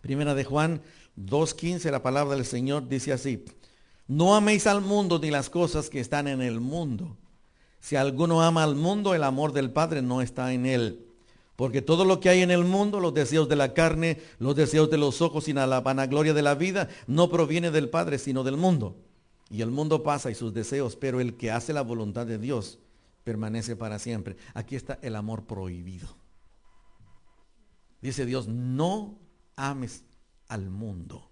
Primera 0.00 0.34
de 0.34 0.44
Juan 0.44 0.82
2.15, 1.18 1.90
la 1.90 2.02
palabra 2.02 2.36
del 2.36 2.46
Señor 2.46 2.88
dice 2.88 3.12
así, 3.12 3.44
no 4.06 4.36
améis 4.36 4.66
al 4.68 4.80
mundo 4.80 5.18
ni 5.18 5.30
las 5.30 5.50
cosas 5.50 5.90
que 5.90 6.00
están 6.00 6.28
en 6.28 6.40
el 6.40 6.60
mundo. 6.60 7.16
Si 7.80 7.96
alguno 7.96 8.40
ama 8.40 8.62
al 8.62 8.76
mundo, 8.76 9.14
el 9.14 9.24
amor 9.24 9.52
del 9.52 9.72
Padre 9.72 10.00
no 10.00 10.22
está 10.22 10.52
en 10.52 10.64
él. 10.64 11.04
Porque 11.56 11.82
todo 11.82 12.04
lo 12.04 12.20
que 12.20 12.28
hay 12.28 12.42
en 12.42 12.52
el 12.52 12.64
mundo, 12.64 13.00
los 13.00 13.14
deseos 13.14 13.48
de 13.48 13.56
la 13.56 13.74
carne, 13.74 14.20
los 14.38 14.54
deseos 14.54 14.90
de 14.90 14.98
los 14.98 15.20
ojos 15.20 15.48
y 15.48 15.52
la 15.52 15.80
vanagloria 15.80 16.34
de 16.34 16.42
la 16.42 16.54
vida, 16.54 16.88
no 17.08 17.28
proviene 17.28 17.72
del 17.72 17.88
Padre, 17.88 18.18
sino 18.18 18.44
del 18.44 18.56
mundo. 18.56 18.96
Y 19.50 19.62
el 19.62 19.70
mundo 19.70 20.02
pasa 20.04 20.30
y 20.30 20.34
sus 20.34 20.54
deseos, 20.54 20.96
pero 20.96 21.20
el 21.20 21.36
que 21.36 21.50
hace 21.50 21.72
la 21.72 21.82
voluntad 21.82 22.26
de 22.26 22.38
Dios 22.38 22.78
permanece 23.24 23.76
para 23.76 23.98
siempre. 23.98 24.36
Aquí 24.54 24.76
está 24.76 24.98
el 25.02 25.16
amor 25.16 25.44
prohibido. 25.44 26.08
Dice 28.00 28.26
Dios, 28.26 28.48
no 28.48 29.18
ames 29.56 30.04
al 30.48 30.68
mundo. 30.70 31.30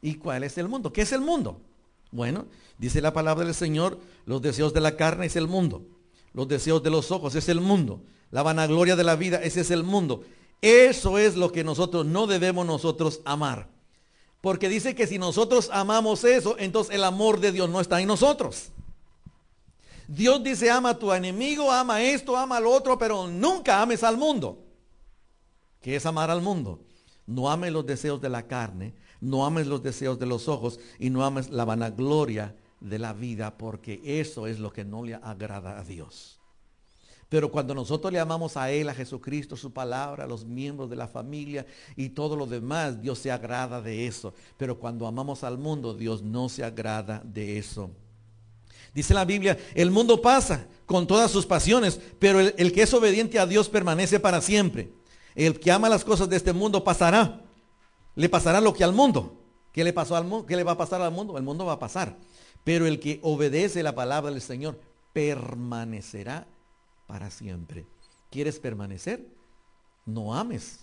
¿Y 0.00 0.16
cuál 0.16 0.42
es 0.42 0.58
el 0.58 0.68
mundo? 0.68 0.92
¿Qué 0.92 1.02
es 1.02 1.12
el 1.12 1.20
mundo? 1.20 1.60
Bueno, 2.10 2.46
dice 2.76 3.00
la 3.00 3.12
palabra 3.12 3.44
del 3.44 3.54
Señor, 3.54 4.00
los 4.26 4.42
deseos 4.42 4.74
de 4.74 4.80
la 4.80 4.96
carne 4.96 5.26
es 5.26 5.36
el 5.36 5.46
mundo. 5.46 5.86
Los 6.34 6.48
deseos 6.48 6.82
de 6.82 6.90
los 6.90 7.10
ojos 7.10 7.34
es 7.34 7.48
el 7.48 7.60
mundo. 7.60 8.02
La 8.30 8.42
vanagloria 8.42 8.96
de 8.96 9.04
la 9.04 9.16
vida, 9.16 9.42
ese 9.42 9.60
es 9.60 9.70
el 9.70 9.84
mundo. 9.84 10.24
Eso 10.60 11.18
es 11.18 11.36
lo 11.36 11.52
que 11.52 11.64
nosotros 11.64 12.04
no 12.04 12.26
debemos 12.26 12.66
nosotros 12.66 13.20
amar. 13.24 13.68
Porque 14.40 14.68
dice 14.68 14.94
que 14.94 15.06
si 15.06 15.18
nosotros 15.18 15.70
amamos 15.72 16.24
eso, 16.24 16.56
entonces 16.58 16.94
el 16.94 17.04
amor 17.04 17.40
de 17.40 17.52
Dios 17.52 17.70
no 17.70 17.80
está 17.80 18.00
en 18.00 18.08
nosotros. 18.08 18.72
Dios 20.08 20.42
dice, 20.42 20.70
ama 20.70 20.90
a 20.90 20.98
tu 20.98 21.12
enemigo, 21.12 21.70
ama 21.70 22.02
esto, 22.02 22.36
ama 22.36 22.56
al 22.56 22.66
otro, 22.66 22.98
pero 22.98 23.26
nunca 23.26 23.80
ames 23.80 24.02
al 24.02 24.16
mundo. 24.16 24.64
¿Qué 25.80 25.96
es 25.96 26.06
amar 26.06 26.30
al 26.30 26.42
mundo? 26.42 26.80
No 27.26 27.50
ames 27.50 27.72
los 27.72 27.86
deseos 27.86 28.20
de 28.20 28.28
la 28.28 28.46
carne, 28.46 28.94
no 29.20 29.44
ames 29.44 29.66
los 29.66 29.82
deseos 29.82 30.18
de 30.18 30.26
los 30.26 30.48
ojos 30.48 30.78
y 30.98 31.10
no 31.10 31.24
ames 31.24 31.50
la 31.50 31.64
vanagloria 31.64 32.56
de 32.80 32.98
la 32.98 33.12
vida, 33.12 33.56
porque 33.56 34.00
eso 34.04 34.46
es 34.46 34.58
lo 34.58 34.72
que 34.72 34.84
no 34.84 35.04
le 35.04 35.14
agrada 35.14 35.78
a 35.78 35.84
Dios. 35.84 36.40
Pero 37.32 37.50
cuando 37.50 37.74
nosotros 37.74 38.12
le 38.12 38.20
amamos 38.20 38.58
a 38.58 38.70
Él, 38.70 38.90
a 38.90 38.94
Jesucristo, 38.94 39.56
su 39.56 39.72
palabra, 39.72 40.24
a 40.24 40.26
los 40.26 40.44
miembros 40.44 40.90
de 40.90 40.96
la 40.96 41.08
familia 41.08 41.64
y 41.96 42.10
todo 42.10 42.36
lo 42.36 42.44
demás, 42.44 43.00
Dios 43.00 43.20
se 43.20 43.32
agrada 43.32 43.80
de 43.80 44.06
eso. 44.06 44.34
Pero 44.58 44.78
cuando 44.78 45.06
amamos 45.06 45.42
al 45.42 45.56
mundo, 45.56 45.94
Dios 45.94 46.22
no 46.22 46.50
se 46.50 46.62
agrada 46.62 47.22
de 47.24 47.56
eso. 47.56 47.90
Dice 48.94 49.14
la 49.14 49.24
Biblia, 49.24 49.58
el 49.74 49.90
mundo 49.90 50.20
pasa 50.20 50.66
con 50.86 51.06
todas 51.06 51.30
sus 51.30 51.46
pasiones, 51.46 52.00
pero 52.18 52.40
el, 52.40 52.72
que 52.72 52.82
es 52.82 52.92
obediente 52.92 53.38
a 53.38 53.46
Dios 53.46 53.68
permanece 53.68 54.20
para 54.20 54.40
siempre. 54.40 54.92
El 55.34 55.58
que 55.58 55.72
ama 55.72 55.88
las 55.88 56.04
cosas 56.04 56.28
de 56.28 56.36
este 56.36 56.52
mundo 56.52 56.84
pasará. 56.84 57.40
Le 58.14 58.28
pasará 58.28 58.60
lo 58.60 58.74
que 58.74 58.84
al 58.84 58.92
mundo. 58.92 59.38
¿Qué 59.72 59.84
le, 59.84 59.94
pasó 59.94 60.16
al 60.16 60.24
mundo? 60.24 60.44
¿Qué 60.44 60.56
le 60.56 60.64
va 60.64 60.72
a 60.72 60.76
pasar 60.76 61.00
al 61.00 61.12
mundo? 61.12 61.38
El 61.38 61.44
mundo 61.44 61.64
va 61.64 61.74
a 61.74 61.78
pasar. 61.78 62.18
Pero 62.64 62.86
el 62.86 63.00
que 63.00 63.18
obedece 63.22 63.82
la 63.82 63.94
palabra 63.94 64.30
del 64.30 64.42
Señor 64.42 64.78
permanecerá 65.14 66.46
para 67.06 67.30
siempre. 67.30 67.86
¿Quieres 68.30 68.58
permanecer? 68.58 69.26
No 70.04 70.34
ames 70.34 70.80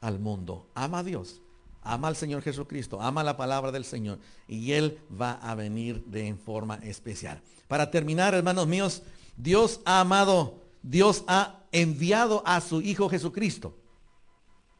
al 0.00 0.18
mundo. 0.18 0.66
Ama 0.74 0.98
a 0.98 1.04
Dios. 1.04 1.40
Ama 1.82 2.08
al 2.08 2.16
Señor 2.16 2.42
Jesucristo. 2.42 3.00
Ama 3.00 3.24
la 3.24 3.36
palabra 3.36 3.72
del 3.72 3.84
Señor. 3.84 4.18
Y 4.46 4.72
Él 4.72 4.98
va 5.10 5.32
a 5.32 5.54
venir 5.54 6.04
de 6.04 6.34
forma 6.34 6.76
especial. 6.76 7.42
Para 7.68 7.90
terminar, 7.90 8.34
hermanos 8.34 8.66
míos, 8.66 9.02
Dios 9.36 9.80
ha 9.84 10.00
amado, 10.00 10.62
Dios 10.82 11.24
ha 11.26 11.60
enviado 11.72 12.42
a 12.46 12.60
su 12.60 12.80
Hijo 12.80 13.08
Jesucristo. 13.08 13.76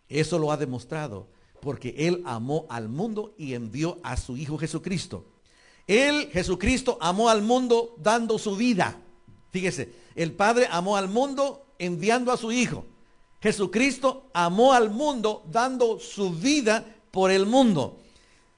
Eso 0.09 0.39
lo 0.39 0.53
ha 0.53 0.57
demostrado 0.57 1.29
porque 1.63 1.95
Él 1.97 2.23
amó 2.27 2.67
al 2.69 2.89
mundo 2.89 3.35
y 3.39 3.55
envió 3.55 3.99
a 4.03 4.17
su 4.17 4.37
Hijo 4.37 4.59
Jesucristo. 4.59 5.25
Él, 5.87 6.29
Jesucristo, 6.33 6.99
amó 7.01 7.29
al 7.29 7.43
mundo 7.43 7.95
dando 7.99 8.39
su 8.39 8.57
vida. 8.57 9.01
Fíjese, 9.51 9.93
el 10.15 10.33
Padre 10.33 10.67
amó 10.71 10.97
al 10.97 11.09
mundo 11.09 11.75
enviando 11.79 12.33
a 12.33 12.37
su 12.37 12.51
Hijo. 12.53 12.85
Jesucristo 13.43 14.31
amó 14.33 14.73
al 14.73 14.91
mundo 14.91 15.45
dando 15.51 15.99
su 15.99 16.31
vida 16.31 16.87
por 17.11 17.31
el 17.31 17.45
mundo. 17.45 17.99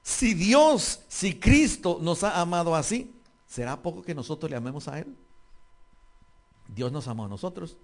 Si 0.02 0.34
Dios, 0.34 1.00
si 1.08 1.40
Cristo 1.40 1.98
nos 2.02 2.22
ha 2.22 2.38
amado 2.38 2.76
así, 2.76 3.10
¿será 3.46 3.80
poco 3.80 4.02
que 4.02 4.14
nosotros 4.14 4.50
le 4.50 4.56
amemos 4.56 4.86
a 4.86 4.98
Él? 4.98 5.16
Dios 6.68 6.92
nos 6.92 7.08
amó 7.08 7.24
a 7.24 7.28
nosotros. 7.28 7.78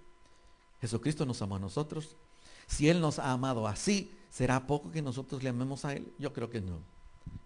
Jesucristo 0.79 1.25
nos 1.25 1.41
amó 1.41 1.55
a 1.55 1.59
nosotros. 1.59 2.15
Si 2.67 2.87
Él 2.87 3.01
nos 3.01 3.17
ha 3.17 3.31
amado 3.31 3.67
así, 3.67 4.11
¿será 4.29 4.67
poco 4.67 4.91
que 4.91 5.01
nosotros 5.01 5.41
le 5.41 5.49
amemos 5.49 5.85
a 5.85 5.93
Él? 5.93 6.07
Yo 6.19 6.33
creo 6.33 6.51
que 6.51 6.61
no. 6.61 6.77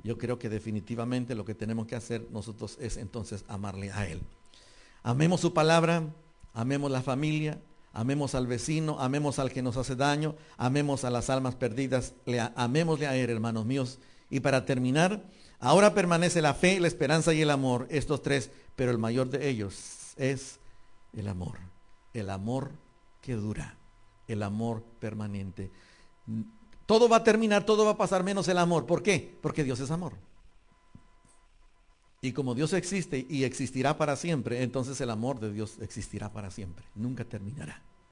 Yo 0.04 0.18
creo 0.18 0.38
que 0.38 0.50
definitivamente 0.50 1.34
lo 1.34 1.46
que 1.46 1.56
tenemos 1.56 1.88
que 1.88 1.96
hacer 1.96 2.28
nosotros 2.32 2.78
es 2.82 2.98
entonces 2.98 3.46
amarle 3.48 3.91
a 3.94 4.06
Él. 4.06 4.22
Amemos 5.02 5.39
su 5.39 5.54
palabra, 5.54 6.04
amemos 6.54 6.91
la 6.91 7.02
familia, 7.02 7.62
amemos 7.96 8.36
al 8.36 8.46
vecino, 8.46 9.00
amemos 9.00 9.40
al 9.40 9.52
que 9.52 9.64
nos 9.64 9.78
hace 9.78 9.96
daño, 9.96 10.36
amemos 10.58 11.04
a 11.04 11.10
las 11.10 11.32
almas 11.32 11.56
perdidas, 11.56 12.14
le, 12.26 12.40
amémosle 12.56 13.08
a 13.08 13.16
Él, 13.16 13.32
hermanos 13.32 13.66
míos. 13.66 13.98
Y 14.30 14.42
para 14.42 14.66
terminar, 14.66 15.24
ahora 15.60 15.96
permanece 15.96 16.44
la 16.44 16.54
fe, 16.54 16.80
la 16.80 16.88
esperanza 16.88 17.34
y 17.34 17.42
el 17.42 17.50
amor, 17.50 17.88
estos 17.90 18.22
tres, 18.22 18.52
pero 18.76 18.92
el 18.92 19.00
mayor 19.00 19.30
de 19.32 19.50
ellos 19.50 20.14
es 20.18 20.60
el 21.14 21.28
amor, 21.28 21.58
el 22.14 22.30
amor 22.30 22.70
que 23.22 23.34
dura 23.34 23.76
el 24.28 24.44
amor 24.44 24.84
permanente. 25.00 25.72
Todo 26.86 27.10
va 27.10 27.18
a 27.18 27.24
terminar, 27.24 27.66
todo 27.66 27.86
va 27.86 27.92
a 27.92 27.98
pasar 27.98 28.24
menos 28.24 28.48
el 28.48 28.58
amor. 28.58 28.86
¿Por 28.86 29.04
qué? 29.04 29.38
Porque 29.42 29.64
Dios 29.64 29.80
es 29.80 29.92
amor. 29.92 30.14
Y 32.26 32.34
como 32.34 32.56
Dios 32.56 32.74
existe 32.74 33.28
y 33.30 33.44
existirá 33.44 34.00
para 34.00 34.16
siempre, 34.16 34.64
entonces 34.64 35.00
el 35.00 35.12
amor 35.12 35.40
de 35.40 35.54
Dios 35.54 35.78
existirá 35.80 36.34
para 36.34 36.50
siempre. 36.50 36.84
Nunca 36.96 37.24
terminará. 37.24 37.84